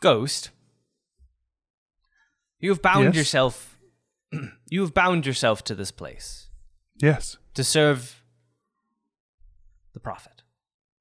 [0.01, 0.51] Ghost,
[2.61, 3.15] you have bound Yes?
[3.17, 3.79] yourself.
[4.69, 6.49] you have bound yourself to this place
[6.97, 7.37] Yes.
[7.55, 8.23] to serve
[9.95, 10.43] the prophet,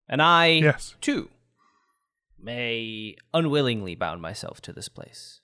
[0.08, 0.96] and I Yes.
[1.02, 1.30] too
[2.40, 5.42] may unwillingly bound myself to this place.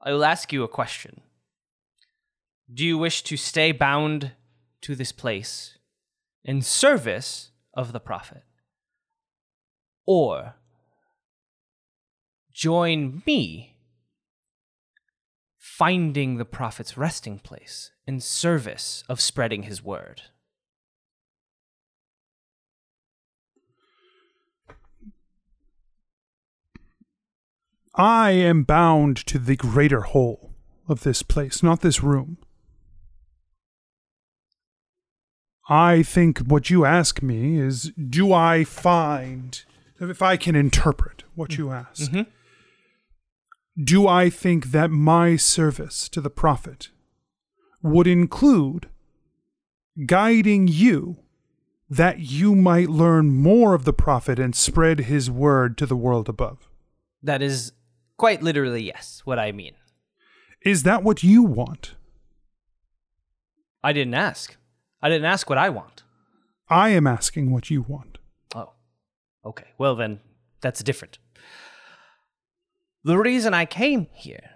[0.00, 1.22] I will ask you a question.
[2.72, 4.32] Do you wish to stay bound
[4.82, 5.78] to this place
[6.44, 8.44] in service of the prophet?
[10.06, 10.54] Or
[12.60, 13.74] join me
[15.56, 20.20] finding the prophet's resting place in service of spreading his word?
[27.94, 30.52] I am bound to the greater whole
[30.86, 32.36] of this place, not this room.
[35.70, 39.64] I think what you ask me is do I find,
[39.98, 41.86] if I can interpret what you mm-hmm.
[41.90, 42.30] ask, mm-hmm.
[43.82, 46.90] Do I think that my service to the prophet
[47.82, 48.88] would include
[50.06, 51.18] guiding you
[51.88, 56.28] that you might learn more of the prophet and spread his word to the world
[56.28, 56.68] above?
[57.22, 57.72] That is
[58.16, 59.74] quite literally, yes, what I mean.
[60.62, 61.94] Is that what you want?
[63.82, 64.56] I didn't ask.
[65.02, 66.02] I didn't ask what I want.
[66.68, 68.18] I am asking what you want.
[68.54, 68.72] Oh,
[69.44, 69.68] okay.
[69.78, 70.20] Well, then,
[70.60, 71.18] that's different.
[73.02, 74.50] The reason I came here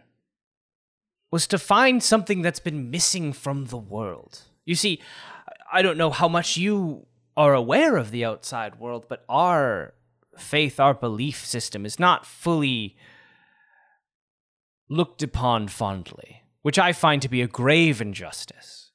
[1.30, 4.42] was to find something that's been missing from the world.
[4.64, 5.00] You see,
[5.72, 9.94] I don't know how much you are aware of the outside world, but our
[10.38, 12.96] faith, our belief system is not fully
[14.88, 18.90] looked upon fondly, which I find to be a grave injustice.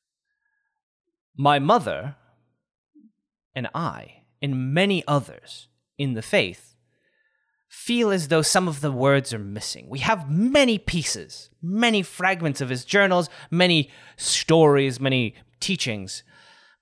[1.36, 2.16] My mother
[3.56, 6.69] and I, and many others in the faith,
[7.70, 9.88] feel as though some of the words are missing.
[9.88, 16.24] We have many pieces, many fragments of his journals, many stories, many teachings,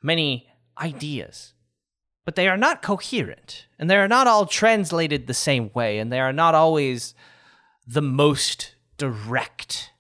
[0.02, 0.48] many
[0.80, 1.54] ideas.
[2.26, 6.12] But they are not coherent, and they are not all translated the same way, and
[6.12, 7.14] they are not always
[7.86, 9.92] the most direct.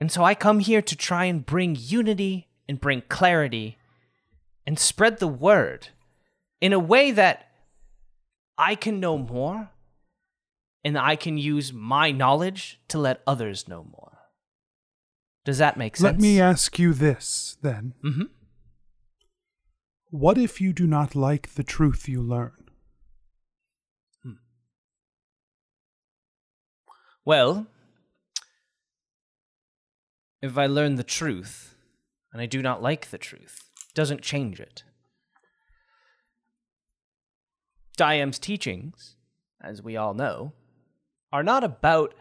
[0.00, 3.78] And so I come here to try and bring unity and bring clarity
[4.66, 5.88] and spread the word
[6.60, 7.49] in a way that
[8.60, 9.70] I can know more
[10.84, 14.18] and I can use my knowledge to let others know more.
[15.46, 16.04] Does that make sense?
[16.04, 17.94] Let me ask you this, then.
[18.04, 18.28] Mhm.
[20.10, 22.52] What if you do not like the truth you learn?
[27.24, 27.66] Well,
[30.42, 31.76] if I learn the truth
[32.32, 34.84] and I do not like the truth, doesn't change it.
[38.00, 39.16] Diam's teachings,
[39.62, 40.54] as we all know,
[41.34, 42.14] are not about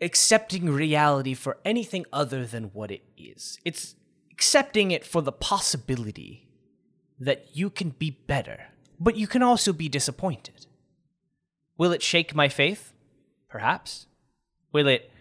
[0.00, 3.60] accepting reality for anything other than what it is.
[3.64, 3.94] It's
[4.32, 6.48] accepting it for the possibility
[7.20, 10.66] that you can be better, but you can also be disappointed.
[11.78, 12.92] Will it shake my faith?
[13.48, 14.08] Perhaps.
[14.72, 15.12] Will it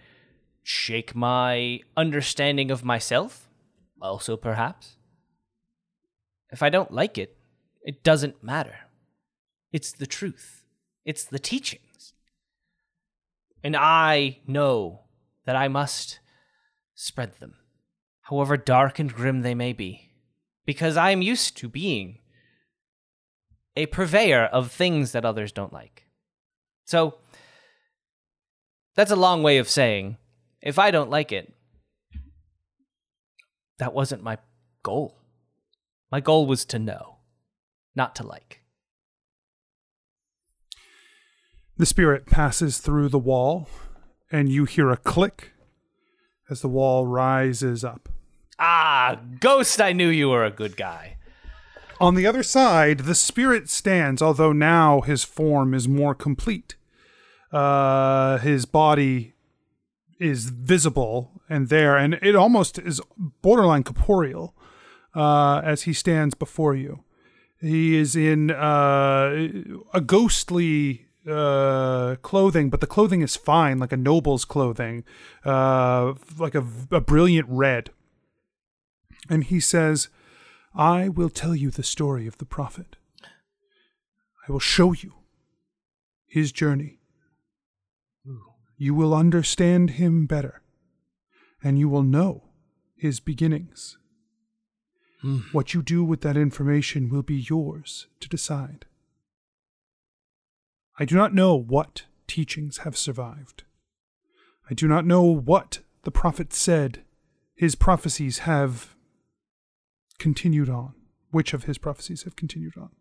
[0.64, 3.48] shake my understanding of myself?
[4.02, 4.98] Also, perhaps.
[6.52, 7.38] If I don't like it,
[7.86, 8.80] it doesn't matter.
[9.72, 10.66] It's the truth,
[11.06, 12.14] it's the teachings.
[13.64, 15.02] And I know
[15.46, 16.20] that I must
[16.94, 17.56] spread them,
[18.24, 20.12] however dark and grim they may be,
[20.66, 22.20] because I am used to being
[23.76, 26.04] a purveyor of things that others don't like.
[26.86, 27.16] So,
[28.96, 30.18] that's a long way of saying
[30.62, 31.54] if I don't like it,
[33.78, 34.38] that wasn't my
[34.84, 35.18] goal.
[36.12, 37.15] My goal was to know,
[37.96, 38.62] not to like.
[41.78, 43.68] The spirit passes through the wall,
[44.32, 45.52] and you hear a click
[46.50, 48.10] as the wall rises up.
[48.60, 51.18] Ah, Ghost, I knew you were a good guy.
[52.00, 56.76] On the other side, the spirit stands, although now his form is more complete.
[57.52, 59.34] Uh, his body
[60.20, 63.02] is visible and there, and it almost is
[63.42, 64.54] borderline corporeal.
[65.14, 67.05] uh, as he stands before you.
[67.66, 69.48] He is in uh,
[69.92, 75.04] a ghostly uh, clothing, but the clothing is fine, like a noble's clothing,
[75.44, 77.90] uh, like a, a brilliant red.
[79.28, 80.10] And he says,
[80.76, 82.98] I will tell you the story of the prophet.
[84.48, 85.14] I will show you
[86.28, 87.00] his journey.
[88.78, 90.62] You will understand him better,
[91.64, 92.44] and you will know
[92.96, 93.98] his beginnings.
[95.26, 95.54] Mm.
[95.54, 98.86] What you do with that information will be yours to decide.
[101.00, 103.64] I do not know what teachings have survived.
[104.70, 107.02] I do not know what the prophet said
[107.56, 108.96] his prophecies have
[110.20, 110.94] continued on,
[111.32, 112.92] which of his prophecies have continued on.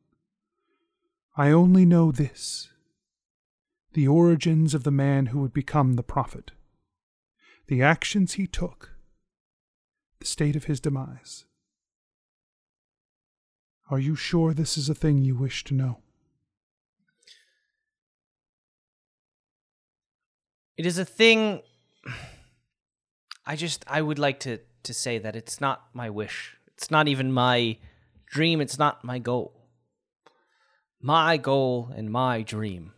[1.37, 2.71] I only know this
[3.93, 6.51] the origins of the man who would become the prophet,
[7.69, 8.93] the actions he took,
[10.19, 11.45] the state of his demise.
[13.95, 15.99] Are you sure this is a thing you wish to know?
[20.77, 21.63] It is a thing.
[23.47, 26.57] I just I would like to to say that it's not my wish.
[26.77, 27.79] It's not even my
[28.27, 28.61] dream.
[28.61, 29.69] It's not my goal.
[31.01, 32.95] My goal and my dream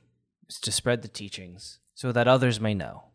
[0.49, 3.09] is to spread the teachings so that others may know.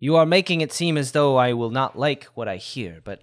[0.00, 3.22] You are making it seem as though I will not like what I hear, but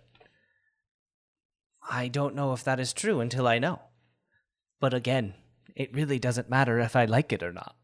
[1.92, 3.82] I don't know if that is true until I know.
[4.80, 5.34] But again,
[5.76, 7.76] it really doesn't matter if I like it or not.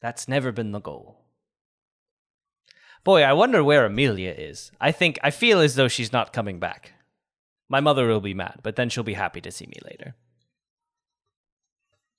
[0.00, 1.24] That's never been the goal.
[3.02, 4.70] Boy, I wonder where Amelia is.
[4.80, 6.92] I think I feel as though she's not coming back.
[7.68, 10.14] My mother will be mad, but then she'll be happy to see me later.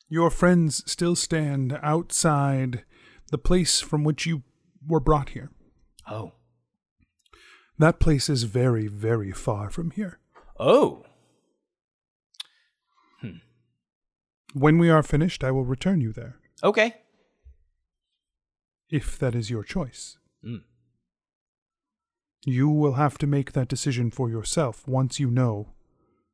[0.09, 2.83] Your friends still stand outside
[3.31, 4.43] the place from which you
[4.85, 5.49] were brought here.
[6.09, 6.33] Oh.
[7.77, 10.19] That place is very, very far from here.
[10.59, 11.05] Oh.
[14.53, 16.95] When we are finished, I will return you there, Okay.
[18.89, 20.17] if that is your choice.
[20.43, 20.63] Mm.
[22.45, 25.73] You will have to make that decision for yourself once you know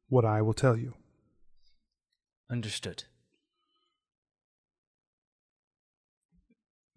[0.07, 0.93] what I will tell you.
[2.49, 3.03] Understood.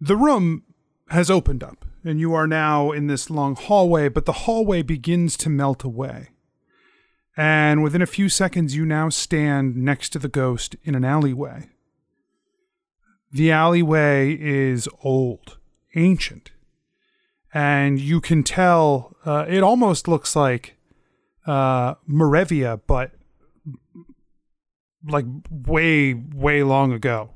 [0.00, 0.62] The room
[1.08, 5.36] has opened up, and you are now in this long hallway, but the hallway begins
[5.38, 6.28] to melt away.
[7.38, 11.68] And within a few seconds, you now stand next to the ghost in an alleyway.
[13.30, 15.56] The alleyway is old,
[15.94, 16.50] ancient,
[17.54, 20.78] and you can tell uh, it almost looks like
[21.46, 23.12] uh, Moravia, but
[25.06, 27.30] like way, way long ago.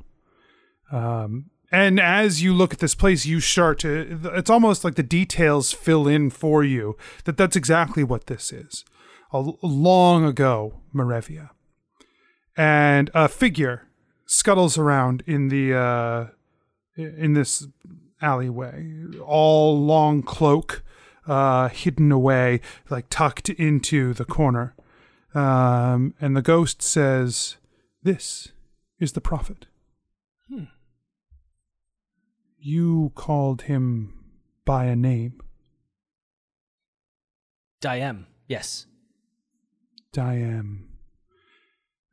[0.91, 5.05] Um, and as you look at this place, you start to, it's almost like the
[5.05, 8.85] details fill in for you that that's exactly what this is.
[9.33, 11.51] A long ago, Moravia.
[12.57, 13.89] And a figure
[14.27, 16.27] scuttles around in the, uh,
[16.97, 17.67] in this
[18.21, 18.87] alleyway,
[19.25, 20.83] all long cloak,
[21.27, 22.61] uh, hidden away,
[22.91, 24.75] like tucked into the corner.
[25.35, 27.57] Um, and the ghost says,
[28.03, 28.49] This
[28.99, 29.67] is the prophet.
[32.65, 34.15] You called him
[34.65, 35.41] by a name,
[37.81, 38.27] Diam.
[38.47, 38.87] Yes.
[40.13, 40.85] Diam.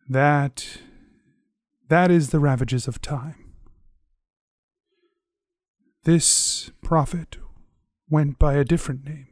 [0.07, 0.79] That.
[1.87, 3.53] that is the ravages of time.
[6.03, 7.37] This prophet
[8.09, 9.27] went by a different name.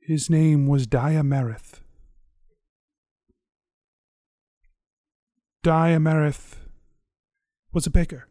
[0.00, 1.80] His name was Diamarith.
[5.62, 6.54] Diamarith
[7.72, 8.28] was a beggar.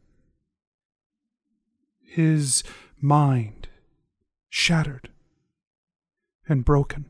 [2.01, 2.63] His
[2.99, 3.67] mind
[4.49, 5.09] shattered
[6.47, 7.05] and broken.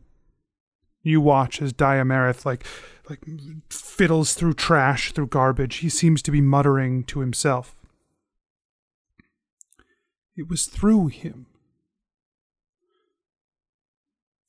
[1.08, 2.66] You watch as Diamarith like
[3.10, 3.22] like
[3.70, 5.78] fiddles through trash, through garbage.
[5.78, 7.74] He seems to be muttering to himself.
[10.36, 11.46] It was through him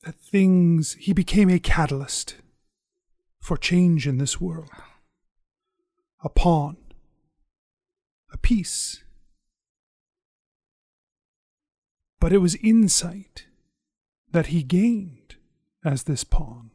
[0.03, 2.35] that things he became a catalyst
[3.39, 4.69] for change in this world.
[6.25, 6.75] A pawn.
[8.33, 9.01] A piece.
[12.19, 13.45] But it was insight
[14.33, 15.18] that he gained
[15.83, 16.71] as this pawn.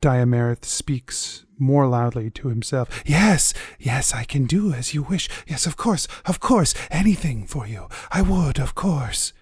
[0.00, 3.02] Diamarith speaks more loudly to himself.
[3.06, 5.28] Yes, yes, I can do as you wish.
[5.46, 7.88] Yes, of course, of course, anything for you.
[8.10, 9.32] I would, of course.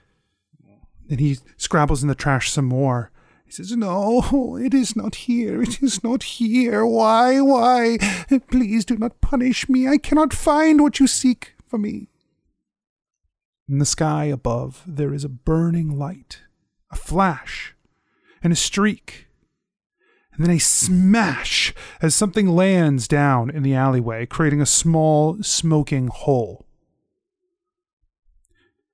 [1.08, 3.10] Then he scrabbles in the trash some more.
[3.44, 5.62] He says, No, it is not here.
[5.62, 6.86] It is not here.
[6.86, 7.98] Why, why?
[8.48, 9.88] Please do not punish me.
[9.88, 12.08] I cannot find what you seek for me.
[13.68, 16.42] In the sky above, there is a burning light,
[16.92, 17.74] a flash
[18.42, 19.26] and a streak,
[20.34, 26.08] and then a smash as something lands down in the alleyway, creating a small, smoking
[26.08, 26.66] hole.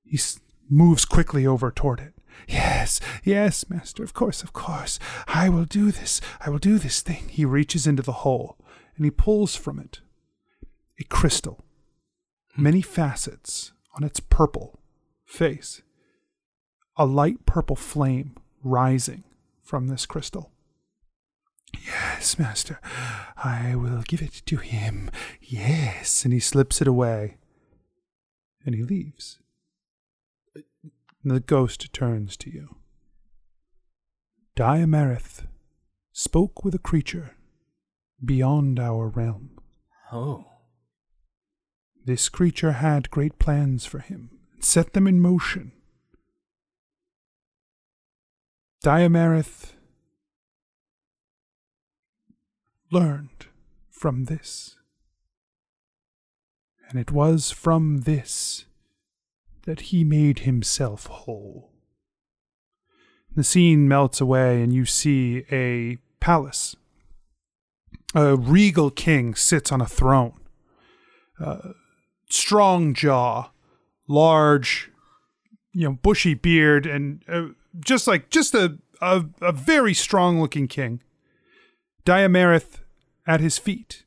[0.05, 2.15] He s- moves quickly over toward it.
[2.47, 4.99] Yes, yes, master, of course, of course.
[5.27, 6.21] I will do this.
[6.41, 7.29] I will do this thing.
[7.29, 8.57] He reaches into the hole
[8.97, 10.01] and he pulls from it
[11.01, 11.65] a crystal,
[12.57, 14.81] many facets on its purple
[15.25, 15.83] face,
[16.99, 19.25] a light purple flame rising
[19.63, 20.51] from this crystal.
[21.87, 22.81] Yes, master,
[23.37, 25.11] I will give it to him.
[25.41, 27.37] Yes, and he slips it away
[28.65, 29.39] and he leaves.
[30.55, 32.77] And the ghost turns to you.
[34.57, 35.47] Diamarith
[36.13, 37.37] spoke with a creature
[38.25, 39.59] beyond our realm.
[40.13, 40.47] Oh.
[42.05, 45.73] This creature had great plans for him and set them in motion.
[48.85, 49.73] Diamarith
[52.91, 53.47] learned
[53.91, 54.77] from this.
[56.89, 58.65] And it was from this
[59.67, 61.73] that he made himself whole.
[63.35, 66.75] The scene melts away, and you see a palace.
[68.15, 70.41] A regal king sits on a throne.
[71.39, 71.73] Uh,
[72.31, 73.51] strong jaw,
[74.09, 74.91] large,
[75.73, 77.49] you know, bushy beard, and uh,
[77.81, 81.03] just like just a, a a very strong looking king.
[82.05, 82.81] Diamarith
[83.27, 84.05] at his feet,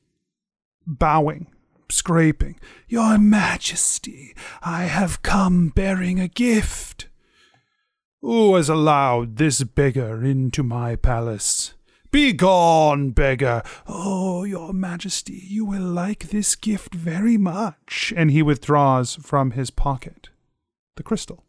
[0.88, 1.48] bowing,
[1.90, 2.60] scraping.
[2.88, 7.08] Your Majesty, I have come bearing a gift.
[8.22, 11.74] Who has allowed this beggar into my palace?
[12.12, 13.64] Begone, beggar!
[13.88, 18.14] Oh, your majesty, you will like this gift very much.
[18.18, 20.30] And he withdraws from his pocket
[20.98, 21.46] the crystal.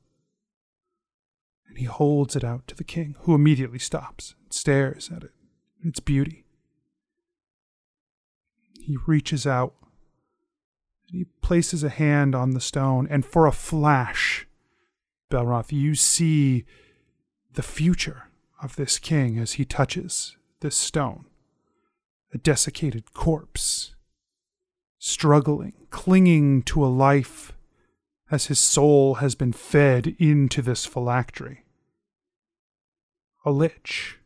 [1.73, 5.31] And he holds it out to the king, who immediately stops and stares at it
[5.81, 6.45] and its beauty.
[8.79, 9.73] He reaches out
[11.09, 14.47] and he places a hand on the stone, and for a flash,
[15.31, 16.67] Belroth, you see
[17.55, 18.25] the future
[18.63, 21.25] of this king as he touches this stone.
[22.35, 23.95] A desiccated corpse,
[24.99, 27.55] struggling, clinging to a life
[28.33, 31.65] as his soul has been fed into this phylactery.
[33.45, 34.19] A lich.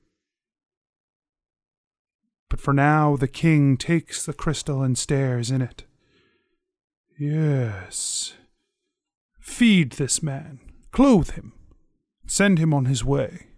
[2.49, 5.83] But for now, the king takes the crystal and stares in it.
[7.19, 8.35] Yes.
[9.41, 10.61] Feed this man,
[10.93, 11.53] clothe him,
[12.27, 13.49] send him on his way.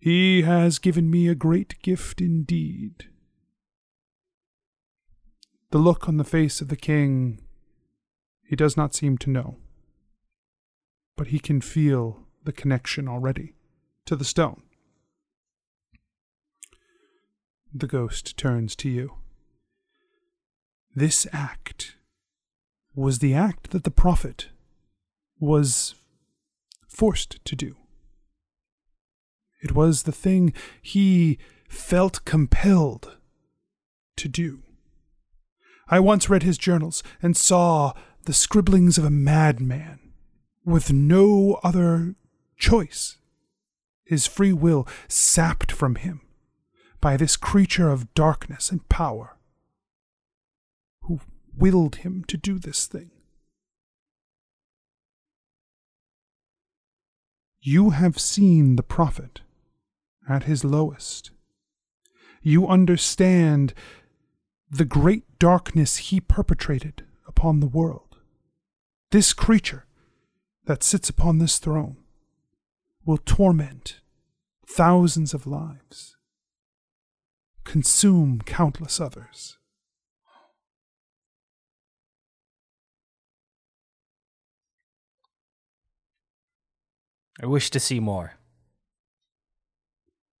[0.00, 3.04] He has given me a great gift indeed.
[5.70, 7.45] The look on the face of the king
[8.46, 9.56] he does not seem to know,
[11.16, 13.54] but he can feel the connection already
[14.06, 14.62] to the stone.
[17.74, 19.14] The ghost turns to you.
[20.94, 21.96] This act
[22.94, 24.48] was the act that the prophet
[25.38, 25.94] was
[26.88, 27.76] forced to do.
[29.62, 31.38] It was the thing he
[31.68, 33.16] felt compelled
[34.16, 34.62] to do.
[35.88, 37.92] I once read his journals and saw
[38.26, 40.00] the scribblings of a madman
[40.64, 42.16] with no other
[42.58, 43.18] choice,
[44.04, 46.20] his free will sapped from him
[47.00, 49.36] by this creature of darkness and power
[51.02, 51.20] who
[51.56, 53.12] willed him to do this thing.
[57.60, 59.40] You have seen the prophet
[60.28, 61.30] at his lowest.
[62.42, 63.72] You understand
[64.68, 68.05] the great darkness he perpetrated upon the world.
[69.16, 69.86] This creature
[70.66, 71.96] that sits upon this throne
[73.06, 74.00] will torment
[74.68, 76.18] thousands of lives,
[77.64, 79.56] consume countless others.
[87.42, 88.34] I wish to see more.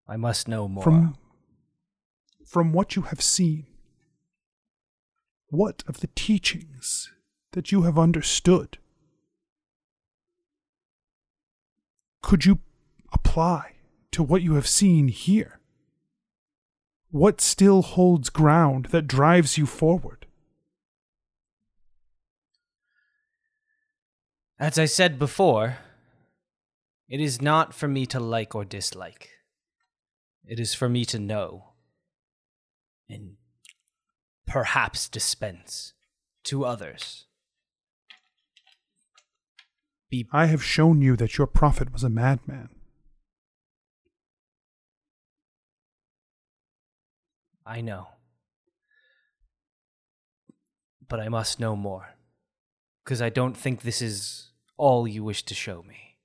[0.06, 0.84] I must know more.
[0.84, 1.16] From,
[2.44, 3.68] from what you have seen,
[5.48, 7.10] what of the teachings
[7.56, 8.76] that you have understood
[12.26, 12.58] could you
[13.12, 13.72] apply
[14.10, 15.60] to what you have seen here?
[17.10, 20.26] What still holds ground that drives you forward?
[24.58, 25.78] As I said before,
[27.08, 29.30] it is not for me to like or dislike.
[30.44, 31.74] It is for me to know
[33.08, 33.36] and
[34.46, 35.92] perhaps dispense
[36.42, 37.25] to others
[40.10, 40.26] be.
[40.32, 42.70] I have shown you that your prophet was a madman.
[47.64, 48.08] I know.
[51.08, 52.14] But I must know more.
[53.04, 56.18] Because I don't think this is all you wish to show me.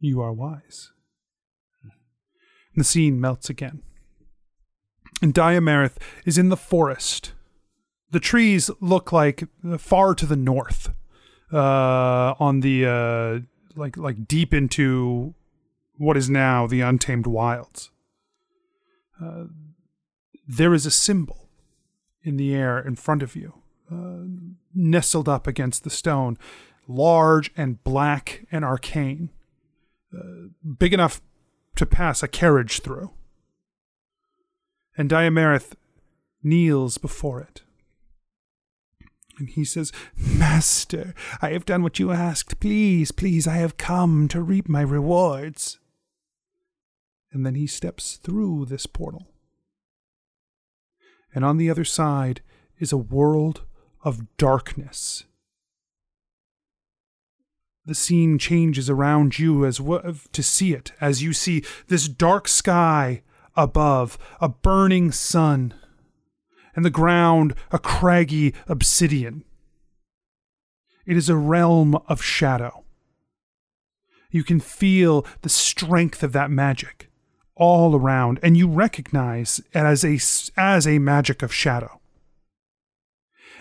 [0.00, 0.92] You are wise.
[1.82, 1.92] And
[2.76, 3.82] the scene melts again.
[5.20, 7.32] And Diamarith is in the forest
[8.10, 9.44] the trees look like
[9.78, 10.90] far to the north,
[11.52, 13.40] uh, on the uh,
[13.76, 15.34] like like deep into
[15.96, 17.90] what is now the untamed wilds.
[19.22, 19.44] Uh,
[20.46, 21.48] there is a symbol
[22.22, 23.54] in the air in front of you,
[23.90, 24.24] uh,
[24.74, 26.38] nestled up against the stone,
[26.86, 29.30] large and black and arcane,
[30.16, 30.48] uh,
[30.78, 31.20] big enough
[31.76, 33.10] to pass a carriage through.
[34.96, 35.74] And Diamarith
[36.42, 37.62] kneels before it.
[39.38, 42.60] And he says, Master, I have done what you asked.
[42.60, 45.78] Please, please, I have come to reap my rewards.
[47.32, 49.26] And then he steps through this portal.
[51.34, 52.40] And on the other side
[52.78, 53.62] is a world
[54.02, 55.24] of darkness.
[57.84, 62.48] The scene changes around you as well to see it, as you see this dark
[62.48, 63.22] sky
[63.56, 65.74] above, a burning sun,
[66.78, 69.42] and the ground a craggy obsidian.
[71.06, 72.84] It is a realm of shadow.
[74.30, 77.10] You can feel the strength of that magic
[77.56, 80.20] all around, and you recognize it as a,
[80.56, 82.00] as a magic of shadow.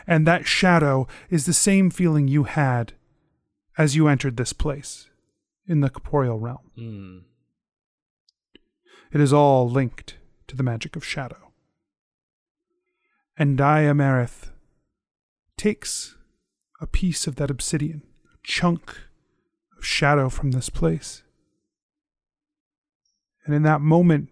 [0.05, 2.93] And that shadow is the same feeling you had
[3.79, 5.09] as you entered this place
[5.65, 6.69] in the corporeal realm.
[6.75, 7.17] Hmm.
[9.11, 11.46] It is all linked to the magic of shadow.
[13.37, 14.51] And Diamarith
[15.57, 16.15] takes
[16.81, 18.01] a piece of that obsidian,
[18.33, 18.97] a chunk
[19.77, 21.23] of shadow from this place.
[23.45, 24.29] And in that moment,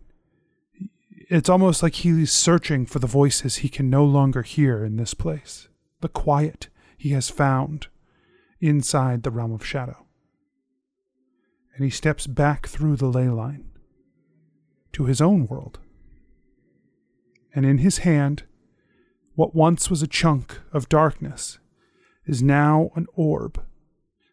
[1.29, 5.13] it's almost like he's searching for the voices he can no longer hear in this
[5.13, 5.67] place,
[6.01, 7.87] the quiet he has found
[8.59, 10.05] inside the realm of shadow.
[11.75, 13.65] And he steps back through the ley line
[14.93, 15.79] to his own world.
[17.53, 18.43] And in his hand,
[19.35, 21.59] what once was a chunk of darkness
[22.25, 23.63] is now an orb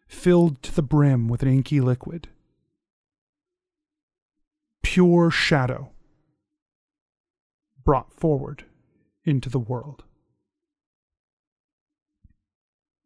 [0.07, 2.29] filled to the brim with an inky liquid.
[4.81, 5.91] Pure shadow
[7.83, 8.65] brought forward
[9.25, 10.03] into the world.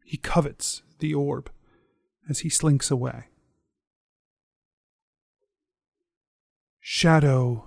[0.04, 1.50] He covets the orb
[2.30, 3.26] as he slinks away.
[6.80, 7.66] Shadow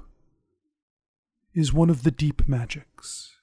[1.53, 3.40] is one of the deep magics.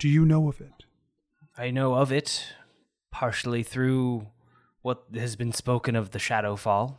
[0.00, 0.84] Do you know of it?
[1.58, 2.54] I know of it,
[3.12, 4.28] partially through
[4.80, 6.96] what has been spoken of the Shadowfall,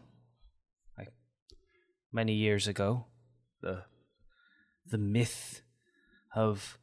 [0.96, 1.12] like
[2.14, 3.08] many years ago.
[3.64, 3.86] The
[4.86, 5.64] the myth
[6.36, 6.78] of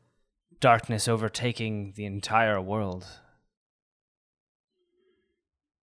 [0.58, 3.06] darkness overtaking the entire world.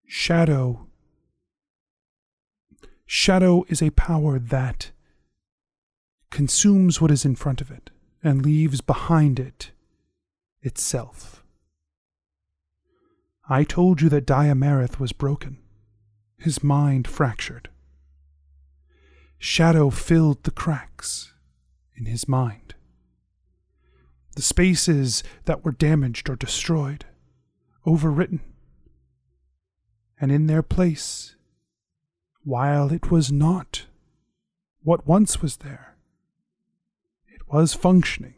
[0.04, 0.88] Shadow.
[3.06, 4.90] Shadow is a power that
[6.32, 9.70] consumes what is in front of it and leaves behind it
[10.64, 11.44] itself.
[13.48, 15.58] I told you that Diamarith was broken,
[16.38, 17.68] his mind fractured.
[19.38, 21.34] Shadow filled the cracks
[21.94, 22.74] in his mind.
[24.34, 27.04] The spaces that were damaged or destroyed,
[27.86, 28.40] overwritten,
[30.18, 31.36] and in their place,
[32.42, 33.84] while it was not
[34.82, 35.96] what once was there,
[37.28, 38.34] it was functioning.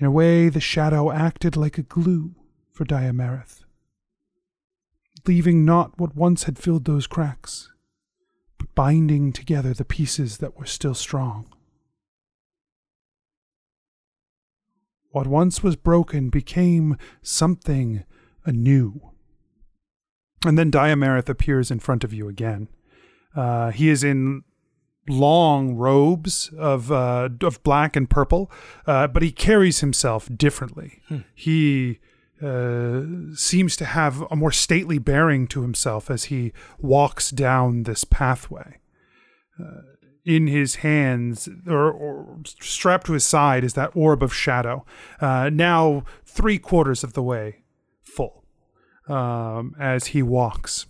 [0.00, 2.34] In a way, the shadow acted like a glue
[2.72, 3.64] for Diamarith,
[5.26, 7.70] leaving not what once had filled those cracks,
[8.56, 11.52] but binding together the pieces that were still strong.
[15.10, 18.04] What once was broken became something
[18.46, 19.10] anew.
[20.46, 22.68] And then Diamarith appears in front of you again.
[23.36, 24.44] Uh, he is in
[25.08, 28.50] long robes of uh, of black and purple,
[28.86, 31.00] uh, but he carries himself differently.
[31.34, 31.98] He
[32.42, 33.02] uh,
[33.34, 38.78] seems to have a more stately bearing to himself as he walks down this pathway.
[39.58, 39.82] Uh,
[40.24, 44.84] in his hands, or, or strapped to his side, is that orb of shadow,
[45.20, 47.62] uh, now three quarters of the way
[48.02, 48.44] full
[49.08, 50.86] um, as he walks.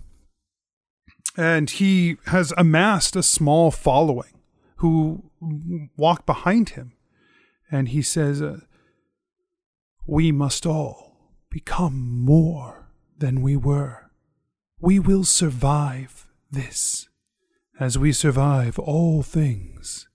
[1.37, 4.41] And he has amassed a small following
[4.77, 5.31] who
[5.97, 6.93] walk behind him.
[7.71, 8.61] And he says, uh,
[10.07, 11.11] We must all
[11.51, 14.11] become more than we were.
[14.81, 17.09] We will survive this
[17.79, 20.09] as we survive all things.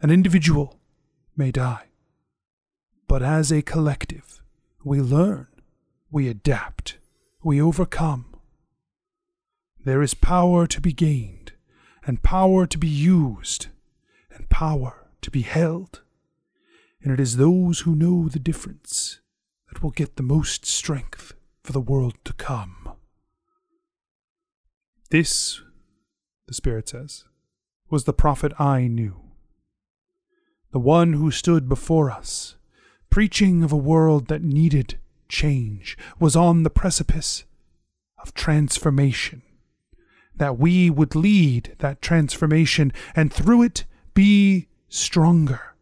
[0.00, 0.80] An individual
[1.36, 1.86] may die,
[3.08, 4.42] but as a collective,
[4.84, 5.46] we learn,
[6.10, 6.98] we adapt,
[7.42, 8.33] we overcome.
[9.84, 11.52] There is power to be gained,
[12.06, 13.66] and power to be used,
[14.34, 16.00] and power to be held.
[17.02, 19.20] And it is those who know the difference
[19.68, 22.94] that will get the most strength for the world to come.
[25.10, 25.60] This,
[26.46, 27.24] the Spirit says,
[27.90, 29.20] was the prophet I knew.
[30.72, 32.56] The one who stood before us,
[33.10, 37.44] preaching of a world that needed change, was on the precipice
[38.18, 39.42] of transformation.
[40.36, 45.74] That we would lead that transformation and through it be stronger.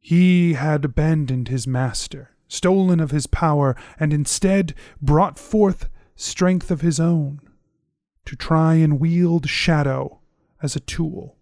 [0.00, 6.80] He had abandoned his master, stolen of his power, and instead brought forth strength of
[6.80, 7.40] his own
[8.24, 10.20] to try and wield shadow
[10.62, 11.36] as a tool.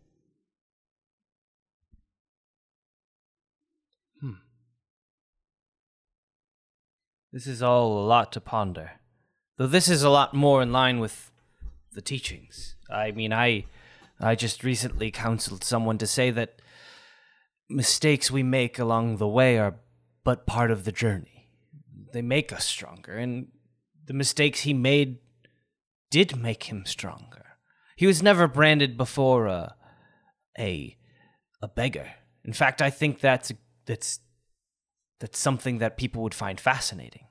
[4.21, 4.33] Hmm.
[7.33, 9.01] This is all a lot to ponder.
[9.57, 11.31] Though this is a lot more in line with
[11.93, 12.77] the teachings.
[12.91, 13.65] I mean, I
[14.21, 16.61] I just recently counseled someone to say that
[17.69, 19.77] mistakes we make along the way are
[20.25, 21.49] but part of the journey.
[22.13, 23.49] They make us stronger, and
[24.07, 25.19] the mistakes he made
[26.11, 27.47] did make him stronger.
[27.97, 29.75] He was never branded before a
[30.59, 30.97] a
[31.63, 32.13] a beggar.
[32.45, 33.53] In fact, I think that's
[33.87, 34.21] that's
[35.19, 37.26] that's something that people would find fascinating.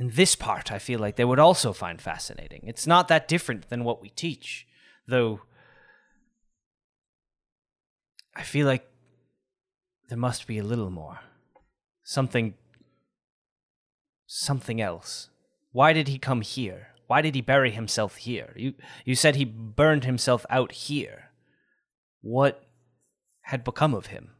[0.00, 2.62] And this part I feel like they would also find fascinating.
[2.64, 4.66] It's not that different than what we teach,
[5.06, 5.42] though
[8.34, 8.90] I feel like
[10.08, 11.18] there must be a little more.
[12.02, 12.54] Something
[14.26, 15.28] something else.
[15.70, 16.94] Why did he come here?
[17.06, 18.54] Why did he bury himself here?
[18.56, 18.72] You
[19.04, 21.30] you said he burned himself out here.
[22.22, 22.64] What
[23.42, 24.30] had become of him?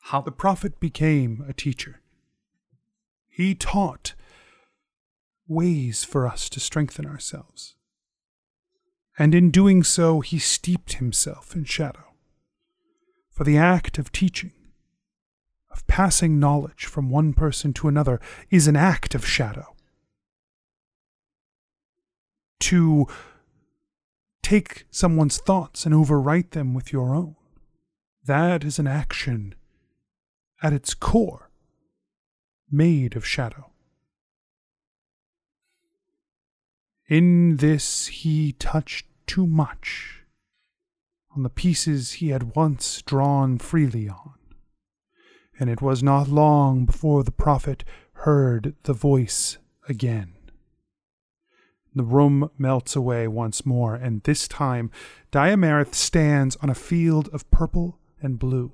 [0.00, 2.00] How The prophet became a teacher.
[3.36, 4.14] He taught
[5.46, 7.74] ways for us to strengthen ourselves.
[9.18, 12.14] And in doing so, he steeped himself in shadow.
[13.28, 14.52] For the act of teaching,
[15.70, 19.74] of passing knowledge from one person to another, is an act of shadow.
[22.60, 23.06] To
[24.42, 27.36] take someone's thoughts and overwrite them with your own,
[28.24, 29.54] that is an action
[30.62, 31.45] at its core
[32.70, 33.70] made of shadow.
[37.08, 40.24] In this he touched too much
[41.36, 44.34] on the pieces he had once drawn freely on,
[45.58, 49.58] and it was not long before the prophet heard the voice
[49.88, 50.32] again.
[51.94, 54.90] The room melts away once more, and this time
[55.30, 58.72] Diamarith stands on a field of purple and blue,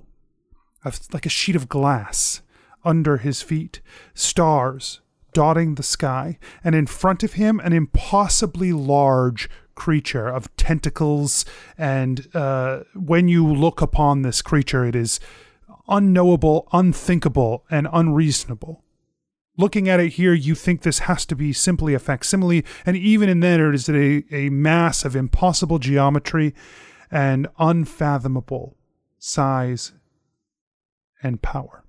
[1.13, 2.43] like a sheet of glass
[2.85, 3.81] under his feet,
[4.15, 5.01] stars
[5.33, 11.45] dotting the sky, and in front of him, an impossibly large creature of tentacles.
[11.79, 15.21] And uh, when you look upon this creature, it is
[15.89, 18.85] unknowable, unthinkable, and unreasonable.
[19.59, 23.29] Looking at it here, you think this has to be simply a facsimile, and even
[23.29, 26.55] in there, it is a, a mass of impossible geometry
[27.11, 28.77] and unfathomable
[29.19, 29.93] size
[31.23, 31.82] and power.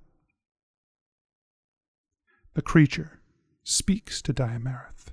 [2.55, 3.19] The creature
[3.63, 5.11] speaks to Diamarith.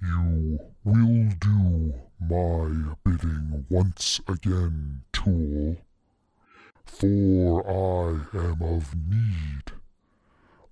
[0.00, 5.76] You will do my bidding once again, Tool,
[6.86, 9.72] for I am of need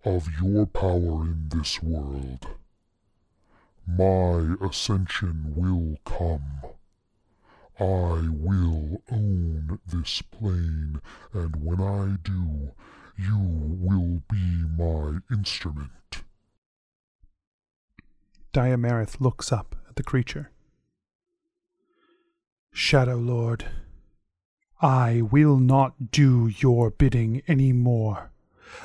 [0.03, 2.47] of your power in this world.
[3.87, 6.63] My ascension will come.
[7.79, 11.03] I will own this plane,
[11.35, 12.73] and when I do,
[13.19, 16.23] you will be my instrument.
[18.55, 20.51] Diamarith looks up at the creature.
[22.73, 23.67] Shadow Lord,
[24.81, 28.31] I will not do your bidding any more.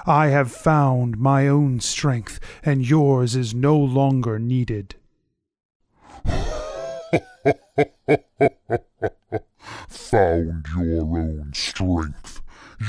[0.05, 4.95] I have found my own strength, and yours is no longer needed.
[9.89, 12.32] Found your own strength.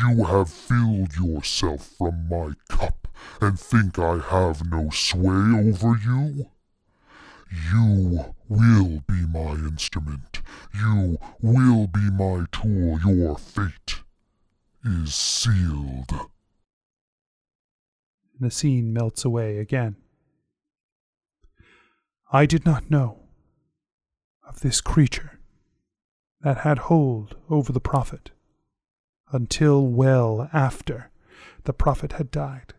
[0.02, 3.06] You have filled yourself from my cup
[3.40, 6.48] and think I have no sway over you?
[7.72, 10.42] You will be my instrument.
[10.74, 12.98] You will be my tool.
[13.04, 14.00] Your fate
[14.84, 16.12] is sealed.
[18.40, 19.96] the scene melts away again.
[22.32, 23.20] I did not know
[24.46, 25.38] of this creature
[26.40, 28.32] that had hold over the prophet
[29.34, 31.10] until well after
[31.64, 32.72] the prophet had died.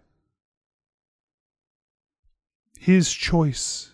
[2.80, 3.92] His choice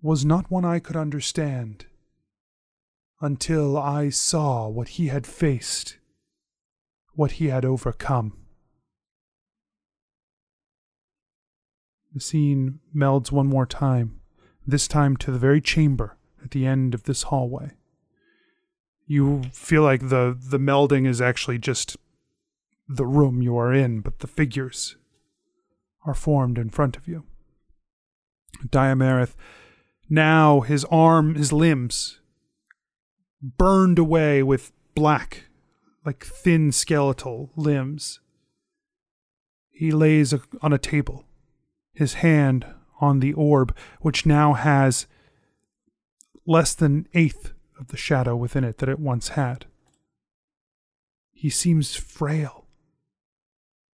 [0.00, 1.86] was not one I could understand
[3.20, 5.98] until I saw what he had faced,
[7.12, 8.38] what he had overcome.
[12.14, 14.20] The scene melds one more time,
[14.66, 17.72] this time to the very chamber at the end of this hallway.
[19.10, 21.96] You feel like the, the melding is actually just
[22.86, 24.94] the room you are in, but the figures
[26.06, 27.24] are formed in front of you.
[28.64, 29.34] Diamarith,
[30.08, 32.20] now his arm, his limbs,
[33.42, 35.46] burned away with black,
[36.06, 38.20] like thin skeletal limbs.
[39.72, 41.24] He lays a, on a table,
[41.92, 42.64] his hand
[43.00, 45.08] on the orb, which now has
[46.46, 49.66] less than eighth of the shadow within it that it once had.
[51.32, 52.66] He seems frail.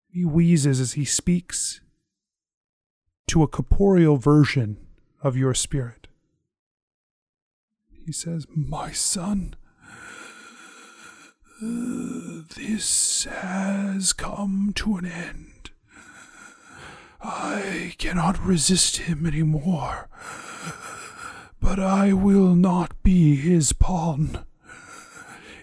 [0.09, 1.80] He wheezes as he speaks
[3.28, 4.78] to a corporeal version
[5.22, 6.09] of your spirit.
[8.05, 9.55] He says, My son,
[11.61, 15.70] this has come to an end.
[17.20, 20.09] I cannot resist him any more,
[21.66, 24.46] but I will not be his pawn.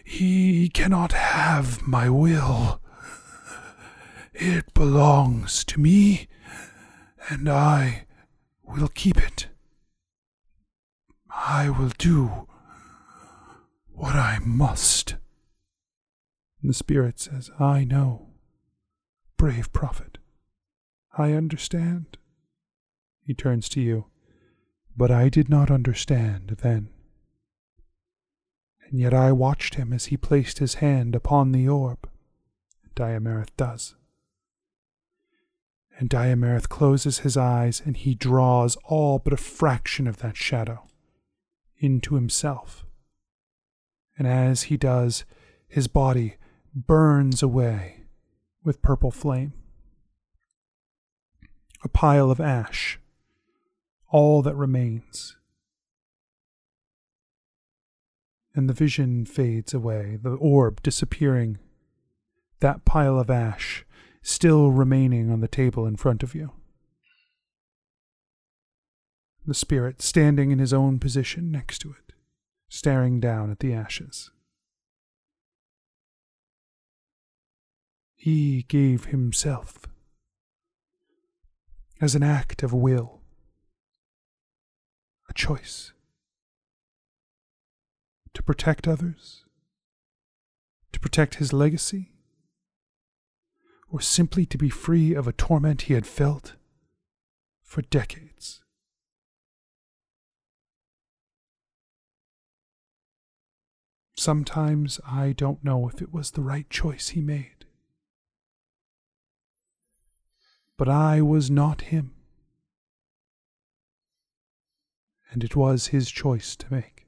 [0.04, 2.82] He cannot have my will.
[4.34, 6.28] It belongs to me,
[7.30, 8.04] and I
[8.66, 9.48] will keep it.
[11.30, 12.50] I will do
[13.94, 15.16] what I must.
[16.62, 18.28] And the Spirit says, I know,
[19.38, 20.18] brave prophet.
[21.18, 22.18] I understand.
[23.26, 24.08] He turns to you,
[24.96, 26.90] but I did not understand then.
[28.88, 32.10] And yet I watched him as he placed his hand upon the orb.
[32.96, 33.96] Diamarith does.
[35.98, 40.88] And Diamarith closes his eyes and he draws all but a fraction of that shadow
[41.78, 42.86] into himself.
[44.18, 45.26] And as he does,
[45.68, 46.36] his body
[46.76, 48.06] burns away
[48.64, 49.54] with purple flame.
[51.84, 53.00] A pile of ash,
[54.14, 55.36] all that remains.
[58.56, 61.58] And the vision fades away, the orb disappearing,
[62.62, 63.86] that pile of ash
[64.22, 66.54] still remaining on the table in front of you
[69.46, 72.14] the spirit standing in his own position next to it,
[72.70, 74.32] staring down at the ashes.
[78.16, 79.80] He gave himself
[82.00, 83.23] as an act of will,
[85.34, 85.92] choice
[88.34, 89.46] to protect others,
[90.92, 92.12] to protect his legacy,
[93.90, 96.56] or simply to be free of a torment he had felt
[97.62, 98.62] for decades.
[104.16, 107.66] Sometimes I don't know if it was the right choice he made.
[110.78, 112.13] But I was not him.
[115.34, 117.08] And it was his choice to make.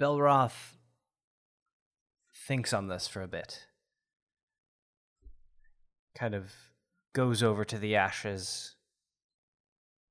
[0.00, 0.78] Belroth
[2.32, 3.66] thinks on this for a bit.
[6.14, 6.50] Kind of
[7.12, 8.76] goes over to the ashes,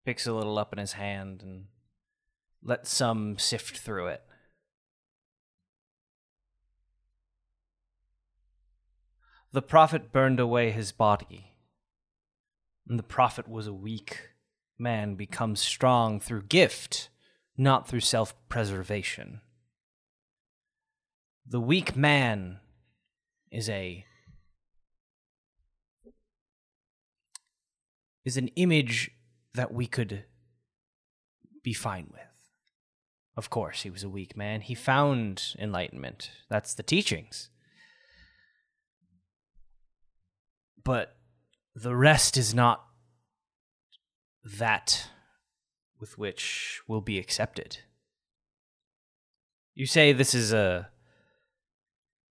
[0.05, 1.65] picks a little up in his hand, and
[2.61, 4.21] lets some sift through it.
[9.51, 11.53] The prophet burned away his body,
[12.87, 14.28] and the prophet was a weak
[14.79, 17.09] man becomes strong through gift,
[17.57, 19.41] not through self preservation.
[21.45, 22.59] The weak man
[23.51, 24.05] is a
[28.25, 29.11] is an image
[29.55, 30.25] that we could
[31.63, 32.21] be fine with.
[33.35, 34.61] Of course, he was a weak man.
[34.61, 36.29] He found enlightenment.
[36.49, 37.49] That's the teachings.
[40.83, 41.15] But
[41.73, 42.88] the rest is not
[44.43, 45.09] that
[45.99, 47.79] with which will be accepted.
[49.75, 50.89] You say this is a,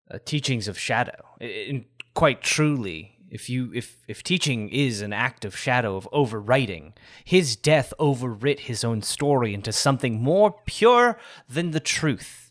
[0.09, 1.24] a teachings of shadow.
[1.40, 6.93] And quite truly, if you if if teaching is an act of shadow of overwriting,
[7.24, 11.18] his death overwrit his own story into something more pure
[11.48, 12.51] than the truth.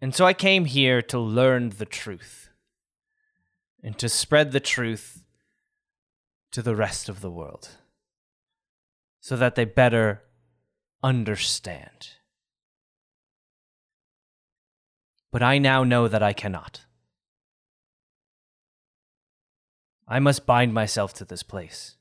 [0.00, 2.48] And so I came here to learn the truth.
[3.82, 5.24] and to spread the truth
[6.52, 7.70] to the rest of the world
[9.20, 10.22] so that they better
[11.02, 12.10] understand.
[15.30, 16.86] But I now know that I cannot.
[20.08, 21.96] I must bind myself to this place.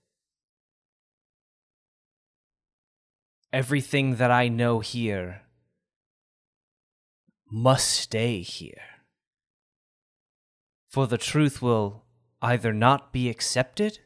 [3.54, 5.44] Everything that I know here
[7.52, 8.82] must stay here.
[10.88, 12.04] For the truth will
[12.42, 14.00] either not be accepted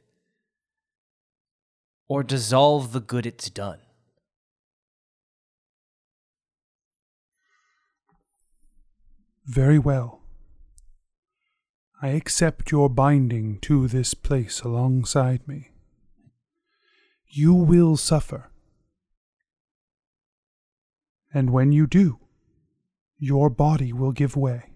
[2.14, 3.80] or dissolve the good it's done.
[9.48, 10.22] Very well.
[12.04, 15.72] I accept your binding to this place alongside me.
[17.28, 18.52] You will suffer.
[21.34, 22.20] And when you do,
[23.18, 24.70] your body will give way.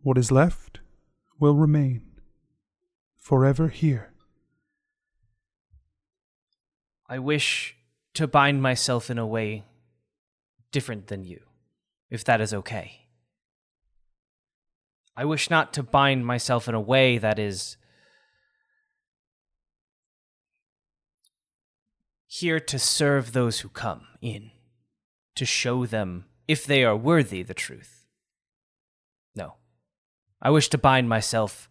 [0.00, 0.80] What is left
[1.38, 2.00] will remain
[3.18, 4.13] forever here.
[7.06, 7.76] I wish
[8.14, 9.64] to bind myself in a way
[10.72, 11.40] different than you,
[12.10, 13.06] if that is okay.
[15.16, 17.76] I wish not to bind myself in a way that is
[22.26, 24.50] here to serve those who come in,
[25.36, 28.04] to show them, if they are worthy, the truth.
[29.36, 29.54] No.
[30.42, 31.68] I wish to bind myself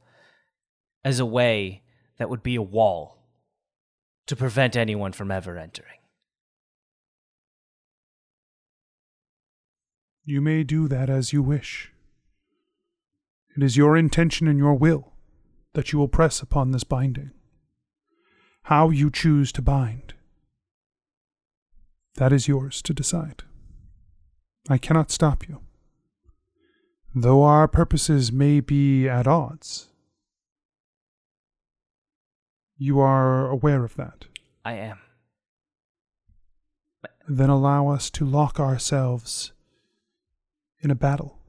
[1.04, 1.82] as a way
[2.18, 3.23] that would be a wall
[4.28, 6.00] to prevent anyone from ever entering.
[10.26, 11.92] You may do that as you wish.
[13.58, 15.14] It is your intention and your will
[15.74, 17.32] that you will press upon this binding.
[18.64, 20.14] How you choose to bind,
[22.16, 23.44] that is yours to decide.
[24.70, 25.60] I cannot stop you.
[27.14, 29.90] Though our purposes may be at odds,
[32.84, 34.26] you are aware of that.
[34.66, 35.00] I am.
[37.30, 39.54] Then allow us to lock ourselves
[40.82, 41.40] in a battle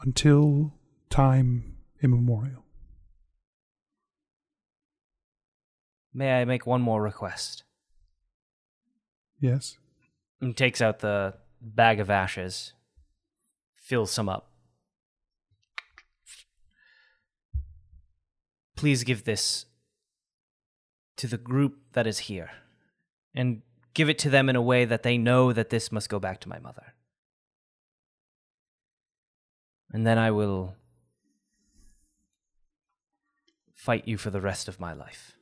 [0.00, 0.72] until
[1.10, 2.64] time immemorial.
[6.14, 7.64] May I make one more request?
[9.40, 9.78] Yes?
[10.40, 12.72] And takes out the bag of ashes,
[13.74, 14.48] fills some up.
[18.76, 19.64] Please give this
[21.16, 22.50] to the group that is here,
[23.34, 23.62] and
[23.94, 26.40] give it to them in a way that they know that this must go back
[26.40, 26.92] to my mother.
[29.90, 30.76] And then I will
[33.72, 35.32] fight you for the rest of my life.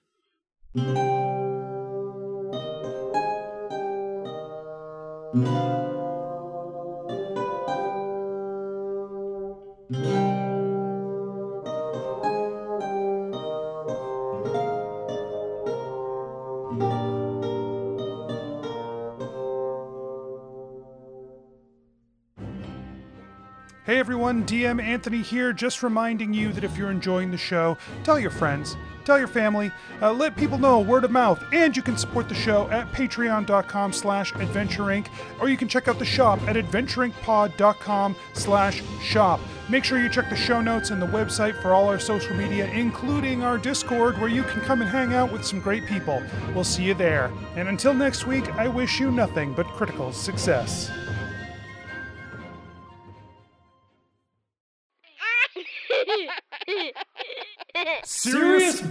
[24.47, 28.77] DM Anthony here, just reminding you that if you're enjoying the show, tell your friends,
[29.05, 29.73] tell your family,
[30.03, 33.93] uh, let people know word of mouth, and you can support the show at patreon.com
[33.93, 35.07] slash adventureinc,
[35.41, 39.41] or you can check out the shop at adventureincpod.com slash shop.
[39.69, 42.67] Make sure you check the show notes and the website for all our social media,
[42.67, 46.23] including our Discord, where you can come and hang out with some great people.
[46.55, 47.33] We'll see you there.
[47.57, 50.91] And until next week, I wish you nothing but critical success.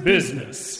[0.03, 0.72] Business.